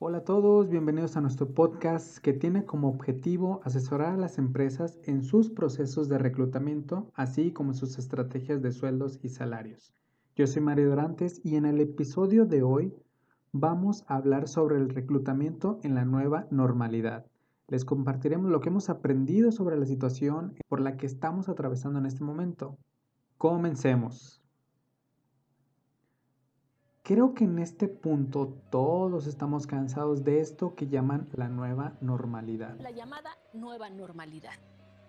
Hola 0.00 0.18
a 0.18 0.24
todos, 0.24 0.68
bienvenidos 0.68 1.16
a 1.16 1.20
nuestro 1.20 1.52
podcast 1.54 2.18
que 2.18 2.32
tiene 2.32 2.64
como 2.64 2.88
objetivo 2.88 3.60
asesorar 3.64 4.12
a 4.12 4.16
las 4.16 4.38
empresas 4.38 5.00
en 5.02 5.24
sus 5.24 5.50
procesos 5.50 6.08
de 6.08 6.18
reclutamiento, 6.18 7.10
así 7.14 7.50
como 7.50 7.74
sus 7.74 7.98
estrategias 7.98 8.62
de 8.62 8.70
sueldos 8.70 9.18
y 9.24 9.30
salarios. 9.30 9.92
Yo 10.36 10.46
soy 10.46 10.62
Mario 10.62 10.90
Dorantes 10.90 11.40
y 11.44 11.56
en 11.56 11.66
el 11.66 11.80
episodio 11.80 12.46
de 12.46 12.62
hoy 12.62 12.94
vamos 13.50 14.04
a 14.06 14.14
hablar 14.14 14.46
sobre 14.46 14.76
el 14.76 14.88
reclutamiento 14.88 15.80
en 15.82 15.96
la 15.96 16.04
nueva 16.04 16.46
normalidad. 16.52 17.26
Les 17.66 17.84
compartiremos 17.84 18.52
lo 18.52 18.60
que 18.60 18.68
hemos 18.68 18.90
aprendido 18.90 19.50
sobre 19.50 19.76
la 19.76 19.84
situación 19.84 20.54
por 20.68 20.80
la 20.80 20.96
que 20.96 21.06
estamos 21.06 21.48
atravesando 21.48 21.98
en 21.98 22.06
este 22.06 22.22
momento. 22.22 22.78
Comencemos. 23.36 24.44
Creo 27.08 27.32
que 27.32 27.44
en 27.44 27.58
este 27.58 27.88
punto 27.88 28.52
todos 28.70 29.26
estamos 29.26 29.66
cansados 29.66 30.24
de 30.24 30.40
esto 30.40 30.74
que 30.74 30.88
llaman 30.88 31.26
la 31.32 31.48
nueva 31.48 31.96
normalidad. 32.02 32.78
La 32.80 32.90
llamada 32.90 33.30
nueva 33.54 33.88
normalidad. 33.88 34.52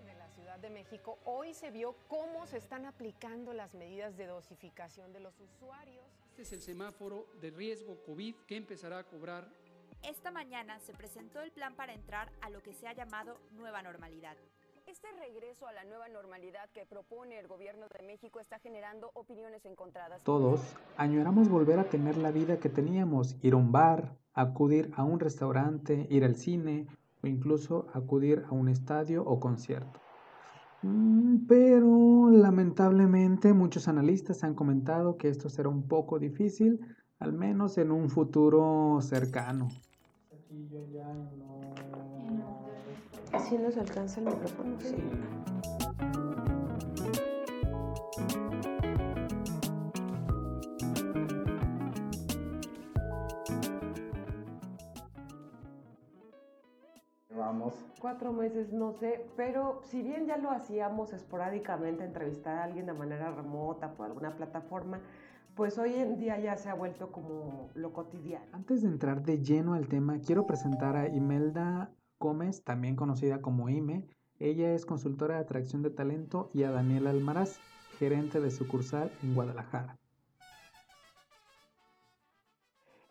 En 0.07 0.17
la 0.17 0.29
Ciudad 0.29 0.57
de 0.59 0.69
México 0.69 1.19
hoy 1.25 1.53
se 1.53 1.71
vio 1.71 1.97
cómo 2.07 2.47
se 2.47 2.55
están 2.55 2.85
aplicando 2.85 3.51
las 3.51 3.73
medidas 3.73 4.15
de 4.15 4.27
dosificación 4.27 5.11
de 5.11 5.19
los 5.19 5.37
usuarios. 5.41 6.05
Este 6.29 6.43
es 6.43 6.53
el 6.53 6.61
semáforo 6.61 7.25
de 7.41 7.51
riesgo 7.51 8.01
COVID 8.05 8.33
que 8.47 8.55
empezará 8.55 8.99
a 8.99 9.03
cobrar. 9.03 9.49
Esta 10.01 10.31
mañana 10.31 10.79
se 10.79 10.93
presentó 10.93 11.41
el 11.41 11.51
plan 11.51 11.75
para 11.75 11.93
entrar 11.93 12.31
a 12.39 12.49
lo 12.49 12.63
que 12.63 12.71
se 12.71 12.87
ha 12.87 12.93
llamado 12.93 13.35
nueva 13.57 13.81
normalidad. 13.81 14.37
Este 14.89 15.07
regreso 15.19 15.67
a 15.67 15.71
la 15.71 15.83
nueva 15.83 16.09
normalidad 16.09 16.67
que 16.73 16.83
propone 16.83 17.37
el 17.37 17.47
gobierno 17.47 17.85
de 17.95 18.07
México 18.07 18.39
está 18.39 18.57
generando 18.57 19.11
opiniones 19.13 19.63
encontradas. 19.65 20.23
Todos 20.23 20.61
añoramos 20.97 21.47
volver 21.47 21.77
a 21.77 21.83
tener 21.83 22.17
la 22.17 22.31
vida 22.31 22.57
que 22.57 22.69
teníamos, 22.69 23.37
ir 23.43 23.53
a 23.53 23.57
un 23.57 23.71
bar, 23.71 24.17
acudir 24.33 24.91
a 24.95 25.03
un 25.03 25.19
restaurante, 25.19 26.07
ir 26.09 26.23
al 26.23 26.33
cine 26.33 26.87
o 27.21 27.27
incluso 27.27 27.85
acudir 27.93 28.45
a 28.49 28.53
un 28.53 28.67
estadio 28.67 29.23
o 29.23 29.39
concierto. 29.39 29.99
Mm, 30.81 31.45
pero 31.45 32.31
lamentablemente 32.31 33.53
muchos 33.53 33.87
analistas 33.87 34.43
han 34.43 34.55
comentado 34.55 35.17
que 35.17 35.29
esto 35.29 35.49
será 35.49 35.69
un 35.69 35.87
poco 35.87 36.17
difícil, 36.17 36.79
al 37.19 37.33
menos 37.33 37.77
en 37.77 37.91
un 37.91 38.09
futuro 38.09 38.97
cercano. 39.01 39.67
Aquí 40.33 40.67
yo 40.67 40.83
ya 40.91 41.13
no... 41.13 41.68
¿Así 43.31 43.57
nos 43.57 43.77
alcanza 43.77 44.19
el 44.19 44.27
micrófono? 44.27 44.79
Sí. 44.79 44.95
Vamos. 57.35 57.73
Cuatro 57.99 58.31
meses, 58.33 58.71
no 58.73 58.93
sé, 58.93 59.25
pero 59.35 59.81
si 59.83 60.01
bien 60.01 60.25
ya 60.25 60.37
lo 60.37 60.51
hacíamos 60.51 61.13
esporádicamente, 61.13 62.03
entrevistar 62.03 62.57
a 62.57 62.63
alguien 62.63 62.85
de 62.85 62.93
manera 62.93 63.31
remota 63.31 63.93
por 63.93 64.05
alguna 64.05 64.35
plataforma, 64.35 64.99
pues 65.55 65.77
hoy 65.77 65.95
en 65.95 66.17
día 66.17 66.39
ya 66.39 66.55
se 66.55 66.69
ha 66.69 66.73
vuelto 66.73 67.11
como 67.11 67.69
lo 67.75 67.91
cotidiano. 67.91 68.45
Antes 68.53 68.81
de 68.81 68.87
entrar 68.87 69.23
de 69.23 69.39
lleno 69.39 69.73
al 69.73 69.87
tema, 69.87 70.19
quiero 70.19 70.45
presentar 70.45 70.95
a 70.95 71.07
Imelda 71.07 71.91
Gómez, 72.19 72.63
también 72.63 72.95
conocida 72.95 73.41
como 73.41 73.69
IME. 73.69 74.05
Ella 74.39 74.73
es 74.73 74.85
consultora 74.85 75.35
de 75.35 75.41
atracción 75.41 75.81
de 75.81 75.89
talento 75.89 76.49
y 76.53 76.63
a 76.63 76.71
Daniel 76.71 77.07
Almaraz, 77.07 77.59
gerente 77.97 78.39
de 78.39 78.51
sucursal 78.51 79.11
en 79.23 79.35
Guadalajara. 79.35 79.97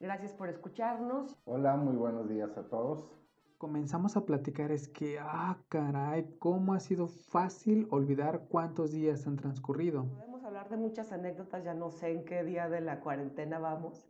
Gracias 0.00 0.32
por 0.32 0.48
escucharnos. 0.48 1.36
Hola, 1.44 1.76
muy 1.76 1.96
buenos 1.96 2.28
días 2.28 2.56
a 2.56 2.68
todos. 2.68 3.10
Comenzamos 3.58 4.16
a 4.16 4.24
platicar 4.24 4.70
es 4.70 4.86
que, 4.86 5.18
ah, 5.18 5.58
caray, 5.68 6.36
cómo 6.38 6.74
ha 6.74 6.80
sido 6.80 7.08
fácil 7.08 7.88
olvidar 7.90 8.46
cuántos 8.48 8.92
días 8.92 9.26
han 9.26 9.36
transcurrido. 9.36 10.04
Podemos 10.04 10.44
hablar 10.44 10.68
de 10.68 10.76
muchas 10.76 11.10
anécdotas, 11.10 11.64
ya 11.64 11.74
no 11.74 11.90
sé 11.90 12.12
en 12.12 12.24
qué 12.24 12.44
día 12.44 12.68
de 12.68 12.80
la 12.80 13.00
cuarentena 13.00 13.58
vamos. 13.58 14.06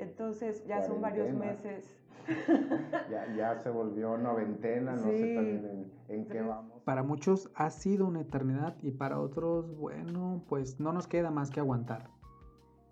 Entonces 0.00 0.64
ya 0.66 0.82
son 0.82 1.00
varios 1.00 1.32
meses. 1.34 1.96
ya, 3.10 3.34
ya, 3.34 3.58
se 3.58 3.70
volvió 3.70 4.16
noventena, 4.16 4.92
no 4.92 5.02
sé 5.02 5.34
también 5.34 5.90
en, 6.08 6.26
qué 6.26 6.42
vamos. 6.42 6.82
Para 6.84 7.02
muchos 7.02 7.50
ha 7.54 7.70
sido 7.70 8.06
una 8.06 8.20
eternidad 8.20 8.76
y 8.82 8.92
para 8.92 9.18
otros, 9.18 9.74
bueno, 9.76 10.42
pues 10.48 10.78
no 10.78 10.92
nos 10.92 11.06
queda 11.06 11.30
más 11.30 11.50
que 11.50 11.60
aguantar. 11.60 12.10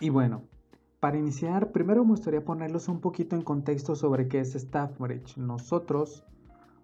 Y 0.00 0.10
bueno, 0.10 0.42
para 1.00 1.19
iniciar, 1.19 1.70
primero 1.70 2.04
me 2.04 2.10
gustaría 2.10 2.44
ponerlos 2.44 2.88
un 2.88 3.00
poquito 3.00 3.36
en 3.36 3.42
contexto 3.42 3.94
sobre 3.94 4.28
qué 4.28 4.40
es 4.40 4.54
StaffBridge. 4.54 5.36
Nosotros 5.36 6.25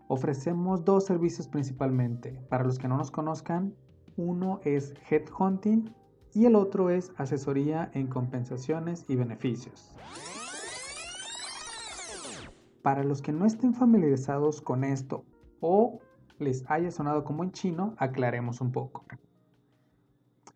ofrecemos 0.08 0.84
dos 0.84 1.04
servicios 1.04 1.48
principalmente. 1.48 2.38
Para 2.48 2.64
los 2.64 2.78
que 2.78 2.88
no 2.88 2.96
nos 2.96 3.10
conozcan, 3.10 3.74
uno 4.16 4.60
es 4.64 4.94
Headhunting 5.10 5.92
y 6.34 6.46
el 6.46 6.56
otro 6.56 6.90
es 6.90 7.12
asesoría 7.16 7.90
en 7.94 8.08
compensaciones 8.08 9.04
y 9.08 9.16
beneficios. 9.16 9.94
Para 12.82 13.04
los 13.04 13.22
que 13.22 13.32
no 13.32 13.46
estén 13.46 13.72
familiarizados 13.72 14.60
con 14.60 14.84
esto 14.84 15.24
o 15.60 16.00
les 16.38 16.68
haya 16.68 16.90
sonado 16.90 17.24
como 17.24 17.44
en 17.44 17.52
chino, 17.52 17.94
aclaremos 17.96 18.60
un 18.60 18.72
poco. 18.72 19.04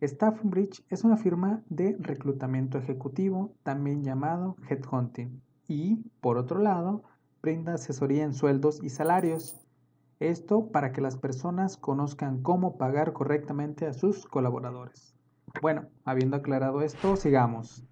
Staffbridge 0.01 0.85
es 0.89 1.03
una 1.03 1.17
firma 1.17 1.61
de 1.69 1.97
reclutamiento 1.99 2.77
ejecutivo, 2.77 3.53
también 3.63 4.03
llamado 4.03 4.55
headhunting, 4.69 5.41
y, 5.67 5.97
por 6.21 6.37
otro 6.37 6.59
lado, 6.59 7.03
brinda 7.41 7.73
asesoría 7.73 8.23
en 8.23 8.33
sueldos 8.33 8.81
y 8.83 8.89
salarios. 8.89 9.57
Esto 10.19 10.71
para 10.71 10.91
que 10.91 11.01
las 11.01 11.17
personas 11.17 11.77
conozcan 11.77 12.41
cómo 12.41 12.77
pagar 12.77 13.13
correctamente 13.13 13.87
a 13.87 13.93
sus 13.93 14.25
colaboradores. 14.25 15.18
Bueno, 15.61 15.89
habiendo 16.05 16.37
aclarado 16.37 16.81
esto, 16.81 17.15
sigamos. 17.15 17.83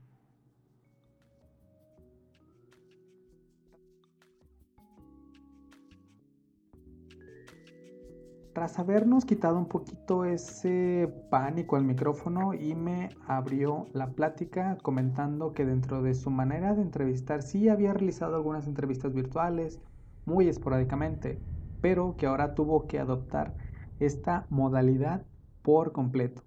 Tras 8.53 8.79
habernos 8.79 9.23
quitado 9.23 9.59
un 9.59 9.67
poquito 9.67 10.25
ese 10.25 11.13
pánico 11.29 11.75
al 11.75 11.83
micrófono 11.83 12.55
y 12.55 12.73
me 12.73 13.09
abrió 13.27 13.85
la 13.93 14.07
plática 14.07 14.79
comentando 14.81 15.53
que 15.53 15.63
dentro 15.63 16.01
de 16.01 16.15
su 16.15 16.31
manera 16.31 16.73
de 16.73 16.81
entrevistar 16.81 17.43
sí 17.43 17.69
había 17.69 17.93
realizado 17.93 18.35
algunas 18.35 18.65
entrevistas 18.65 19.13
virtuales 19.13 19.79
muy 20.25 20.47
esporádicamente, 20.47 21.39
pero 21.81 22.15
que 22.17 22.25
ahora 22.25 22.55
tuvo 22.55 22.87
que 22.87 22.97
adoptar 22.97 23.53
esta 23.99 24.47
modalidad 24.49 25.23
por 25.61 25.91
completo. 25.91 26.46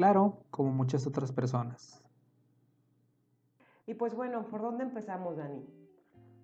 Claro, 0.00 0.38
como 0.50 0.70
muchas 0.70 1.06
otras 1.06 1.30
personas. 1.30 2.02
Y 3.86 3.92
pues 3.92 4.14
bueno, 4.14 4.46
¿por 4.46 4.62
dónde 4.62 4.82
empezamos, 4.82 5.36
Dani? 5.36 5.62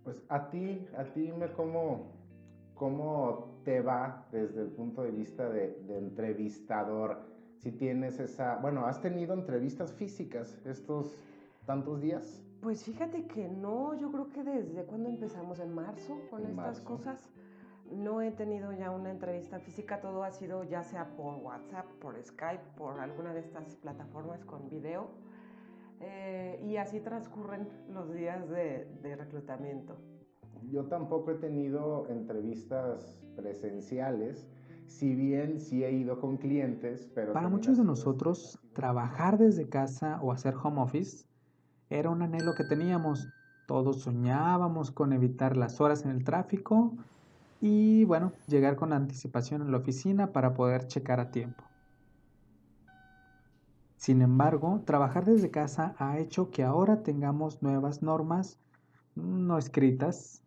Pues 0.05 0.23
a 0.29 0.51
ti, 0.51 0.87
a 0.95 1.05
ti 1.05 1.33
me 1.33 1.51
como 1.53 2.13
¿Cómo 2.77 3.63
te 3.65 3.81
va 3.81 4.27
desde 4.31 4.61
el 4.61 4.69
punto 4.69 5.03
de 5.03 5.11
vista 5.11 5.49
de, 5.49 5.83
entrevistador? 5.89 7.23
Si 7.57 7.73
tienes 7.73 8.21
esa, 8.21 8.57
bueno, 8.57 8.85
¿has 8.85 9.01
tenido 9.01 9.33
entrevistas 9.33 9.95
físicas 9.95 10.61
estos 10.67 11.17
tantos 11.65 12.03
días? 12.03 12.43
Pues 12.61 12.85
fíjate 12.85 13.27
que 13.27 13.49
no, 13.49 13.95
yo 13.95 14.13
creo 14.13 14.29
que 14.29 14.45
desde 14.45 14.85
cuando 14.85 15.09
empezamos 15.09 15.59
en 15.59 15.75
marzo 15.75 16.21
con 16.29 16.45
estas 16.45 16.83
cosas, 16.83 17.31
no 17.93 18.21
he 18.23 18.31
tenido 18.31 18.73
ya 18.73 18.91
una 18.91 19.11
entrevista 19.11 19.59
física, 19.59 20.01
todo 20.01 20.25
ha 20.25 20.31
sido 20.31 20.65
ya 20.65 20.83
sea 20.83 21.17
por 21.17 21.37
WhatsApp, 21.37 21.87
por 22.01 22.23
Skype, 22.23 22.63
por 22.77 23.01
alguna 23.01 23.33
de 23.33 23.41
estas 23.41 23.77
plataformas 23.77 24.45
con 24.45 24.69
video, 24.69 25.09
eh, 26.01 26.63
y 26.67 26.77
así 26.77 27.01
transcurren 27.01 27.69
los 27.93 28.13
días 28.13 28.49
de 28.49 29.17
reclutamiento. 29.17 29.97
Yo 30.71 30.85
tampoco 30.87 31.31
he 31.31 31.35
tenido 31.37 32.07
entrevistas 32.09 33.19
presenciales, 33.37 34.49
si 34.87 35.15
bien 35.15 35.61
sí 35.61 35.85
he 35.85 35.93
ido 35.93 36.21
con 36.21 36.37
clientes, 36.37 37.11
pero... 37.15 37.33
Para 37.33 37.49
muchos 37.49 37.77
de 37.79 37.85
nosotros, 37.85 38.59
trabajar 38.73 39.39
desde 39.39 39.69
casa 39.69 40.21
o 40.23 40.33
hacer 40.33 40.55
home 40.55 40.81
office 40.81 41.27
era 41.91 42.11
un 42.11 42.23
anhelo 42.23 42.55
que 42.55 42.65
teníamos. 42.65 43.29
Todos 43.67 44.03
soñábamos 44.03 44.91
con 44.91 45.13
evitar 45.13 45.57
las 45.57 45.81
horas 45.81 46.05
en 46.05 46.11
el 46.11 46.25
tráfico 46.25 46.93
y, 47.61 48.05
bueno, 48.05 48.33
llegar 48.47 48.77
con 48.77 48.93
anticipación 48.93 49.63
en 49.63 49.71
la 49.71 49.79
oficina 49.79 50.33
para 50.33 50.55
poder 50.55 50.87
checar 50.87 51.21
a 51.21 51.31
tiempo. 51.31 51.65
Sin 53.97 54.23
embargo, 54.23 54.83
trabajar 54.85 55.25
desde 55.25 55.51
casa 55.51 55.95
ha 55.99 56.19
hecho 56.19 56.51
que 56.51 56.63
ahora 56.63 57.03
tengamos 57.03 57.63
nuevas 57.63 58.03
normas 58.03 58.59
no 59.15 59.57
escritas 59.57 60.47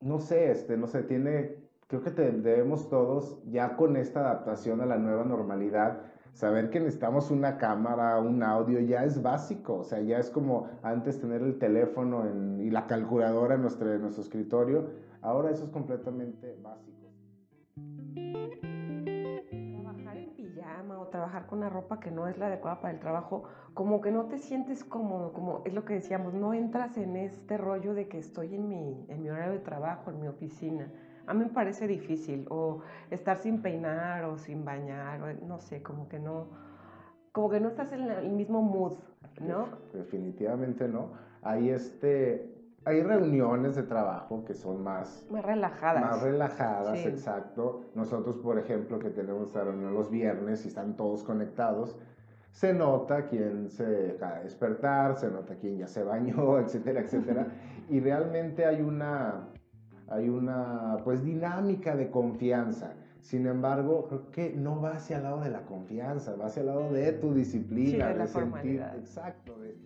no 0.00 0.18
sé, 0.18 0.50
este, 0.50 0.76
no 0.76 0.86
sé, 0.86 1.02
tiene, 1.02 1.56
creo 1.86 2.02
que 2.02 2.10
debemos 2.10 2.88
todos, 2.88 3.38
ya 3.50 3.76
con 3.76 3.96
esta 3.96 4.20
adaptación 4.20 4.80
a 4.80 4.86
la 4.86 4.98
nueva 4.98 5.24
normalidad, 5.24 6.00
saber 6.32 6.70
que 6.70 6.80
necesitamos 6.80 7.30
una 7.30 7.58
cámara, 7.58 8.18
un 8.18 8.42
audio, 8.42 8.80
ya 8.80 9.04
es 9.04 9.22
básico, 9.22 9.76
o 9.76 9.84
sea, 9.84 10.00
ya 10.00 10.18
es 10.18 10.30
como 10.30 10.68
antes 10.82 11.20
tener 11.20 11.42
el 11.42 11.58
teléfono 11.58 12.24
y 12.58 12.70
la 12.70 12.86
calculadora 12.86 13.54
en 13.54 13.62
nuestro, 13.62 13.98
nuestro 13.98 14.22
escritorio, 14.22 14.90
ahora 15.22 15.50
eso 15.50 15.64
es 15.64 15.70
completamente 15.70 16.56
básico. 16.62 16.96
Trabajar 19.82 20.16
en 20.16 20.30
pijama 20.34 20.98
o 20.98 21.08
trabajar 21.08 21.46
con 21.46 21.58
una 21.58 21.68
ropa 21.68 22.00
que 22.00 22.10
no 22.10 22.26
es 22.26 22.38
la 22.38 22.46
adecuada 22.46 22.80
para 22.80 22.94
el 22.94 23.00
trabajo, 23.00 23.44
como 23.74 24.00
que 24.00 24.10
no 24.10 24.26
te 24.26 24.38
sientes 24.38 24.84
cómodo, 24.84 25.32
como 25.32 25.62
es 25.64 25.74
lo 25.74 25.84
que 25.84 25.94
decíamos, 25.94 26.34
no 26.34 26.54
entras 26.54 26.96
en 26.96 27.16
este 27.16 27.56
rollo 27.58 27.94
de 27.94 28.08
que 28.08 28.18
estoy 28.18 28.54
en 28.54 28.68
mi, 28.68 29.04
en 29.08 29.22
mi 29.22 29.30
horario 29.30 29.52
de 29.52 29.60
trabajo, 29.60 30.10
en 30.10 30.20
mi 30.20 30.28
oficina 30.28 30.90
a 31.30 31.34
mí 31.34 31.44
me 31.44 31.50
parece 31.50 31.86
difícil, 31.86 32.44
o 32.50 32.80
estar 33.08 33.36
sin 33.36 33.62
peinar 33.62 34.24
o 34.24 34.36
sin 34.36 34.64
bañar, 34.64 35.40
no 35.44 35.60
sé, 35.60 35.80
como 35.80 36.08
que 36.08 36.18
no, 36.18 36.48
como 37.30 37.48
que 37.50 37.60
no 37.60 37.68
estás 37.68 37.92
en 37.92 38.10
el 38.10 38.30
mismo 38.30 38.60
mood, 38.62 38.98
¿no? 39.40 39.68
Definitivamente 39.92 40.88
no. 40.88 41.12
Hay 41.42 41.70
este, 41.70 42.52
hay 42.84 43.00
reuniones 43.02 43.76
de 43.76 43.84
trabajo 43.84 44.44
que 44.44 44.54
son 44.54 44.82
más... 44.82 45.24
Más 45.30 45.44
relajadas. 45.44 46.02
Más 46.02 46.20
relajadas, 46.20 47.06
exacto. 47.06 47.84
Nosotros, 47.94 48.36
por 48.38 48.58
ejemplo, 48.58 48.98
que 48.98 49.10
tenemos 49.10 49.46
esta 49.46 49.62
reunión 49.62 49.94
los 49.94 50.10
viernes 50.10 50.64
y 50.64 50.68
están 50.68 50.96
todos 50.96 51.22
conectados, 51.22 51.96
se 52.50 52.74
nota 52.74 53.26
quién 53.28 53.68
se 53.70 54.14
acaba 54.16 54.38
de 54.38 54.44
despertar, 54.44 55.16
se 55.16 55.30
nota 55.30 55.54
quién 55.54 55.78
ya 55.78 55.86
se 55.86 56.02
bañó, 56.02 56.58
etcétera, 56.58 57.02
etcétera. 57.02 57.46
y 57.88 58.00
realmente 58.00 58.66
hay 58.66 58.80
una, 58.82 59.48
hay 60.10 60.28
una 60.28 60.98
pues 61.04 61.24
dinámica 61.24 61.96
de 61.96 62.10
confianza. 62.10 62.94
Sin 63.20 63.46
embargo, 63.46 64.06
creo 64.08 64.30
que 64.30 64.54
no 64.54 64.80
va 64.80 64.92
hacia 64.92 65.18
el 65.18 65.22
lado 65.22 65.40
de 65.40 65.50
la 65.50 65.64
confianza, 65.66 66.34
va 66.36 66.46
hacia 66.46 66.60
el 66.60 66.66
lado 66.66 66.92
de 66.92 67.12
tu 67.12 67.32
disciplina, 67.34 68.08
de, 68.08 68.16
la 68.16 68.26
sentir, 68.26 68.82
exacto, 68.96 69.58
de 69.58 69.76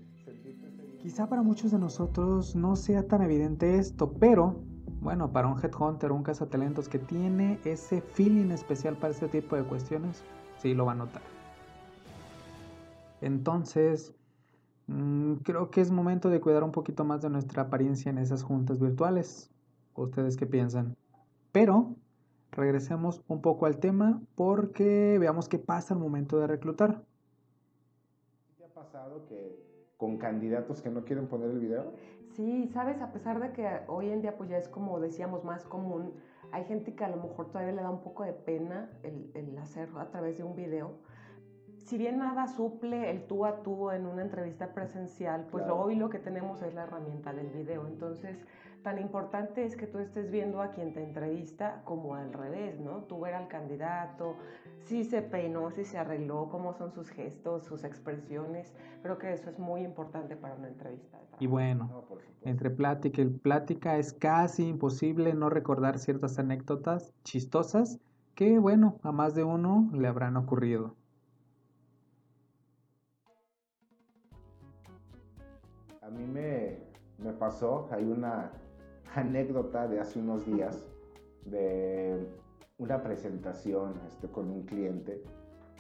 Quizá 1.05 1.29
para 1.29 1.43
muchos 1.43 1.71
de 1.71 1.79
nosotros 1.79 2.57
no 2.57 2.77
sea 2.77 3.07
tan 3.07 3.21
evidente 3.21 3.77
esto, 3.77 4.15
pero 4.19 4.63
bueno, 5.03 5.31
para 5.31 5.49
un 5.49 5.63
headhunter, 5.63 6.13
un 6.13 6.23
cazatalentos 6.23 6.89
que 6.89 6.99
tiene 6.99 7.59
ese 7.65 8.01
feeling 8.01 8.51
especial 8.51 8.97
para 8.97 9.13
este 9.13 9.29
tipo 9.29 9.55
de 9.55 9.65
cuestiones, 9.65 10.23
sí 10.57 10.73
lo 10.73 10.87
va 10.87 10.93
a 10.93 10.95
notar. 10.95 11.21
Entonces, 13.21 14.15
mm, 14.87 15.35
creo 15.43 15.71
que 15.71 15.83
es 15.83 15.91
momento 15.91 16.31
de 16.31 16.41
cuidar 16.41 16.65
un 16.65 16.73
poquito 16.73 17.05
más 17.05 17.21
de 17.21 17.29
nuestra 17.29 17.65
apariencia 17.65 18.11
en 18.11 18.17
esas 18.17 18.43
juntas 18.43 18.81
virtuales. 18.81 19.54
¿Ustedes 19.97 20.37
qué 20.37 20.47
piensan? 20.47 20.97
Pero 21.53 21.95
regresemos 22.51 23.23
un 23.29 23.41
poco 23.41 23.67
al 23.67 23.79
tema 23.79 24.21
porque 24.35 25.19
veamos 25.21 25.49
qué 25.49 25.59
pasa 25.59 25.95
al 25.95 26.01
momento 26.01 26.39
de 26.39 26.47
reclutar. 26.47 27.03
¿Te 28.59 28.65
ha 28.65 28.69
pasado 28.69 29.27
que 29.27 29.57
con 29.97 30.19
candidatos 30.19 30.83
que 30.83 30.91
no 30.91 31.05
quieren 31.05 31.29
poner 31.29 31.51
el 31.51 31.61
video? 31.61 31.93
Sí, 32.35 32.69
sabes, 32.73 33.01
a 33.01 33.13
pesar 33.13 33.41
de 33.41 33.53
que 33.53 33.69
hoy 33.87 34.11
en 34.11 34.21
día 34.21 34.37
pues 34.37 34.51
ya 34.51 34.59
es 34.59 34.69
como 34.69 34.99
decíamos 34.99 35.45
más 35.45 35.65
común, 35.65 36.13
hay 36.51 36.65
gente 36.65 36.95
que 36.95 37.05
a 37.05 37.09
lo 37.09 37.17
mejor 37.17 37.49
todavía 37.51 37.73
le 37.73 37.83
da 37.83 37.91
un 37.91 38.03
poco 38.03 38.25
de 38.25 38.33
pena 38.33 38.91
el, 39.05 39.31
el 39.35 39.57
hacerlo 39.59 40.01
a 40.01 40.11
través 40.11 40.39
de 40.39 40.45
un 40.45 40.57
video. 40.57 40.93
Si 41.85 41.99
bien 41.99 42.19
nada 42.19 42.47
suple 42.49 43.11
el 43.11 43.27
tú 43.27 43.45
a 43.45 43.63
tú 43.63 43.91
en 43.91 44.07
una 44.07 44.23
entrevista 44.23 44.73
presencial, 44.73 45.47
pues 45.51 45.67
hoy 45.69 45.97
lo 45.97 46.09
que 46.09 46.19
tenemos 46.19 46.63
es 46.63 46.73
la 46.73 46.85
herramienta 46.85 47.35
del 47.35 47.49
video. 47.49 47.87
Entonces, 47.87 48.39
tan 48.83 48.99
importante 48.99 49.67
es 49.67 49.77
que 49.77 49.87
tú 49.87 49.99
estés 49.99 50.31
viendo 50.31 50.63
a 50.63 50.71
quien 50.71 50.95
te 50.95 51.03
entrevista 51.03 51.83
como 51.85 52.15
al 52.15 52.33
revés, 52.33 52.81
¿no? 52.81 53.03
Tú 53.03 53.21
ver 53.21 53.35
al 53.35 53.49
candidato, 53.49 54.37
si 54.79 55.05
se 55.05 55.21
peinó, 55.21 55.71
si 55.73 55.85
se 55.85 55.99
arregló, 55.99 56.49
cómo 56.49 56.73
son 56.73 56.91
sus 56.91 57.11
gestos, 57.11 57.65
sus 57.65 57.85
expresiones. 57.85 58.73
Creo 59.03 59.19
que 59.19 59.35
eso 59.35 59.51
es 59.51 59.59
muy 59.59 59.83
importante 59.83 60.37
para 60.37 60.55
una 60.55 60.69
entrevista. 60.69 61.19
y 61.39 61.47
bueno, 61.47 62.07
entre 62.43 62.71
plática 62.71 63.21
y 63.21 63.27
plática 63.27 63.99
es 63.99 64.15
casi 64.15 64.69
imposible 64.69 65.35
no 65.35 65.51
recordar 65.51 65.99
ciertas 65.99 66.39
anécdotas 66.39 67.13
chistosas 67.25 68.01
que, 68.35 68.59
bueno, 68.59 68.99
a 69.03 69.13
más 69.13 69.35
de 69.35 69.45
uno 69.45 69.91
le 69.93 70.09
habrán 70.09 70.39
ocurrido. 70.39 70.97
Mí 76.15 76.27
me, 76.27 76.79
me 77.19 77.33
pasó, 77.33 77.89
hay 77.91 78.05
una 78.05 78.53
anécdota 79.15 79.87
de 79.87 80.01
hace 80.01 80.19
unos 80.19 80.47
días 80.47 80.89
de 81.45 82.27
una 82.79 83.03
presentación 83.03 83.95
este, 84.09 84.29
con 84.29 84.51
un 84.51 84.63
cliente. 84.63 85.23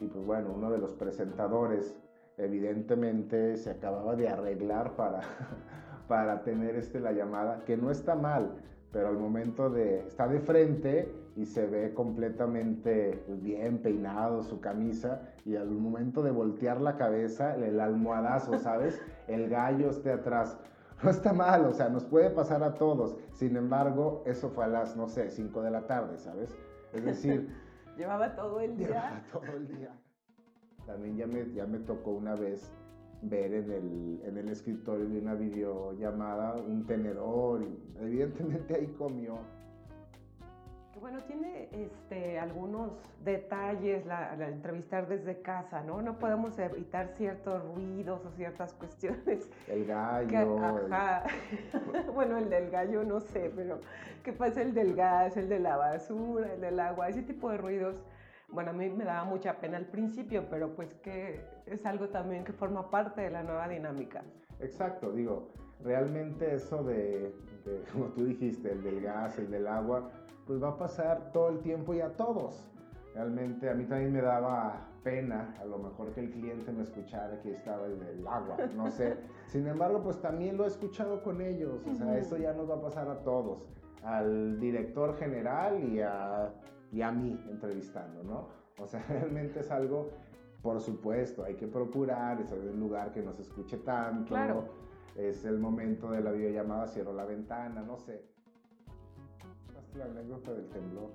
Y 0.00 0.06
pues 0.06 0.24
bueno, 0.26 0.52
uno 0.54 0.70
de 0.70 0.78
los 0.78 0.94
presentadores 0.94 1.96
evidentemente 2.36 3.56
se 3.56 3.70
acababa 3.70 4.16
de 4.16 4.28
arreglar 4.28 4.96
para, 4.96 5.20
para 6.08 6.42
tener 6.42 6.76
este, 6.76 7.00
la 7.00 7.12
llamada, 7.12 7.64
que 7.64 7.76
no 7.76 7.90
está 7.90 8.14
mal, 8.14 8.56
pero 8.94 9.08
al 9.08 9.18
momento 9.18 9.68
de, 9.68 10.06
está 10.06 10.28
de 10.28 10.38
frente 10.38 11.12
y 11.36 11.46
se 11.46 11.66
ve 11.66 11.92
completamente 11.92 13.24
pues, 13.26 13.42
bien 13.42 13.78
peinado 13.78 14.44
su 14.44 14.60
camisa 14.60 15.34
y 15.44 15.56
al 15.56 15.68
momento 15.68 16.22
de 16.22 16.30
voltear 16.30 16.80
la 16.80 16.96
cabeza, 16.96 17.56
el 17.56 17.80
almohadazo, 17.80 18.56
¿sabes? 18.60 19.02
El 19.26 19.50
gallo 19.50 19.90
esté 19.90 20.12
atrás 20.12 20.56
no 21.02 21.10
está 21.10 21.32
mal, 21.32 21.66
o 21.66 21.72
sea, 21.72 21.88
nos 21.88 22.04
puede 22.04 22.30
pasar 22.30 22.62
a 22.62 22.74
todos. 22.74 23.16
Sin 23.32 23.56
embargo, 23.56 24.22
eso 24.26 24.48
fue 24.50 24.64
a 24.64 24.68
las, 24.68 24.96
no 24.96 25.08
sé, 25.08 25.28
5 25.28 25.62
de 25.62 25.70
la 25.72 25.86
tarde, 25.86 26.16
¿sabes? 26.16 26.56
Es 26.92 27.04
decir... 27.04 27.52
llevaba 27.98 28.34
todo 28.36 28.60
el 28.60 28.76
día. 28.76 28.86
Llevaba 28.86 29.22
todo 29.32 29.56
el 29.56 29.66
día. 29.66 29.90
También 30.86 31.16
ya 31.16 31.26
me, 31.26 31.50
ya 31.52 31.66
me 31.66 31.80
tocó 31.80 32.12
una 32.12 32.36
vez 32.36 32.72
ver 33.28 33.54
en 33.54 33.70
el, 33.70 34.20
en 34.24 34.38
el 34.38 34.48
escritorio 34.48 35.06
de 35.08 35.18
una 35.18 35.34
videollamada 35.34 36.54
un 36.56 36.86
tenedor 36.86 37.62
y 37.62 37.78
evidentemente 38.00 38.74
ahí 38.74 38.86
comió 38.98 39.38
bueno, 41.04 41.22
tiene 41.24 41.68
este, 41.70 42.38
algunos 42.38 42.92
detalles 43.22 44.06
la, 44.06 44.34
entrevistar 44.48 45.06
desde 45.06 45.42
casa, 45.42 45.82
¿no? 45.82 46.00
No 46.00 46.18
podemos 46.18 46.58
evitar 46.58 47.08
ciertos 47.18 47.62
ruidos 47.62 48.24
o 48.24 48.30
ciertas 48.30 48.72
cuestiones. 48.72 49.50
El 49.68 49.84
gallo. 49.84 50.58
ajá. 50.58 51.24
bueno, 52.14 52.38
el 52.38 52.48
del 52.48 52.70
gallo 52.70 53.04
no 53.04 53.20
sé, 53.20 53.52
pero 53.54 53.80
¿qué 54.22 54.32
pasa 54.32 54.62
el 54.62 54.72
del 54.72 54.94
gas, 54.94 55.36
el 55.36 55.50
de 55.50 55.58
la 55.58 55.76
basura, 55.76 56.54
el 56.54 56.62
del 56.62 56.80
agua? 56.80 57.10
Ese 57.10 57.22
tipo 57.22 57.50
de 57.50 57.58
ruidos. 57.58 57.96
Bueno, 58.54 58.70
a 58.70 58.72
mí 58.72 58.88
me 58.88 59.04
daba 59.04 59.24
mucha 59.24 59.58
pena 59.58 59.78
al 59.78 59.86
principio, 59.86 60.44
pero 60.48 60.74
pues 60.76 60.94
que 61.02 61.40
es 61.66 61.84
algo 61.84 62.08
también 62.08 62.44
que 62.44 62.52
forma 62.52 62.88
parte 62.88 63.22
de 63.22 63.30
la 63.30 63.42
nueva 63.42 63.66
dinámica. 63.66 64.22
Exacto, 64.60 65.10
digo, 65.10 65.48
realmente 65.82 66.54
eso 66.54 66.84
de, 66.84 67.34
de 67.64 67.82
como 67.92 68.06
tú 68.10 68.24
dijiste, 68.24 68.70
el 68.70 68.82
del 68.84 69.00
gas, 69.00 69.38
el 69.38 69.50
del 69.50 69.66
agua, 69.66 70.08
pues 70.46 70.62
va 70.62 70.68
a 70.68 70.78
pasar 70.78 71.32
todo 71.32 71.48
el 71.48 71.60
tiempo 71.60 71.94
y 71.94 72.00
a 72.00 72.10
todos. 72.10 72.70
Realmente 73.14 73.68
a 73.68 73.74
mí 73.74 73.84
también 73.86 74.12
me 74.12 74.22
daba 74.22 74.88
pena, 75.02 75.54
a 75.60 75.64
lo 75.64 75.78
mejor 75.78 76.12
que 76.12 76.20
el 76.20 76.30
cliente 76.30 76.72
me 76.72 76.82
escuchara 76.82 77.40
que 77.42 77.52
estaba 77.52 77.86
el 77.86 78.26
agua, 78.26 78.56
no 78.76 78.88
sé. 78.90 79.16
Sin 79.46 79.66
embargo, 79.66 80.00
pues 80.00 80.20
también 80.20 80.56
lo 80.56 80.64
he 80.64 80.68
escuchado 80.68 81.22
con 81.22 81.40
ellos, 81.40 81.84
o 81.86 81.94
sea, 81.94 82.16
eso 82.18 82.36
ya 82.36 82.52
nos 82.52 82.70
va 82.70 82.76
a 82.76 82.80
pasar 82.80 83.08
a 83.08 83.18
todos, 83.22 83.58
al 84.02 84.58
director 84.60 85.16
general 85.16 85.82
y 85.84 86.00
a, 86.00 86.52
y 86.94 87.02
a 87.02 87.10
mí 87.10 87.38
entrevistando, 87.50 88.22
¿no? 88.22 88.48
O 88.78 88.86
sea, 88.86 89.04
realmente 89.08 89.60
es 89.60 89.70
algo, 89.70 90.10
por 90.62 90.80
supuesto, 90.80 91.44
hay 91.44 91.56
que 91.56 91.66
procurar, 91.66 92.40
es 92.40 92.52
el 92.52 92.78
lugar 92.78 93.12
que 93.12 93.22
no 93.22 93.32
se 93.32 93.42
escuche 93.42 93.78
tanto, 93.78 94.28
claro. 94.28 94.68
es 95.16 95.44
el 95.44 95.58
momento 95.58 96.10
de 96.10 96.20
la 96.20 96.30
videollamada, 96.30 96.86
cierro 96.86 97.12
la 97.12 97.24
ventana, 97.24 97.82
no 97.82 97.98
sé 97.98 98.34
la 99.96 100.04
anécdota 100.04 100.52
del 100.52 100.68
temblor. 100.70 101.10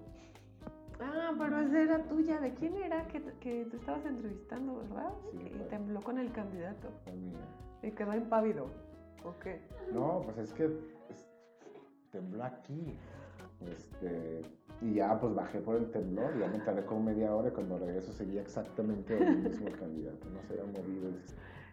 Ah, 1.00 1.31
pero 1.38 1.59
esa 1.59 1.81
era 1.81 2.03
tuya. 2.07 2.39
¿De 2.39 2.53
quién 2.53 2.75
era 2.75 3.07
que, 3.07 3.21
que 3.39 3.65
tú 3.65 3.77
estabas 3.77 4.05
entrevistando, 4.05 4.77
verdad? 4.77 5.13
Sí, 5.31 5.51
y 5.55 5.69
tembló 5.69 6.01
con 6.01 6.17
el 6.17 6.31
candidato. 6.31 6.89
Mía. 7.05 7.39
Y 7.81 7.91
quedó 7.91 8.15
impávido. 8.15 8.67
¿O 9.24 9.38
qué? 9.39 9.62
No, 9.93 10.21
pues 10.25 10.38
es 10.38 10.53
que 10.53 10.69
tembló 12.12 12.43
aquí. 12.43 12.98
Este, 13.62 14.41
y 14.81 14.93
ya 14.95 15.19
pues 15.19 15.33
bajé 15.33 15.59
por 15.59 15.75
el 15.75 15.91
temblor, 15.91 16.38
ya 16.39 16.48
me 16.48 16.59
tardé 16.59 16.86
como 16.86 17.03
media 17.03 17.33
hora 17.36 17.50
y 17.50 17.51
cuando 17.51 17.77
regreso 17.77 18.13
seguía 18.13 18.41
exactamente 18.41 19.17
el 19.17 19.39
mismo 19.39 19.67
candidato, 19.79 20.29
no 20.29 20.41
se 20.43 20.53
había 20.53 20.71
movido. 20.71 21.09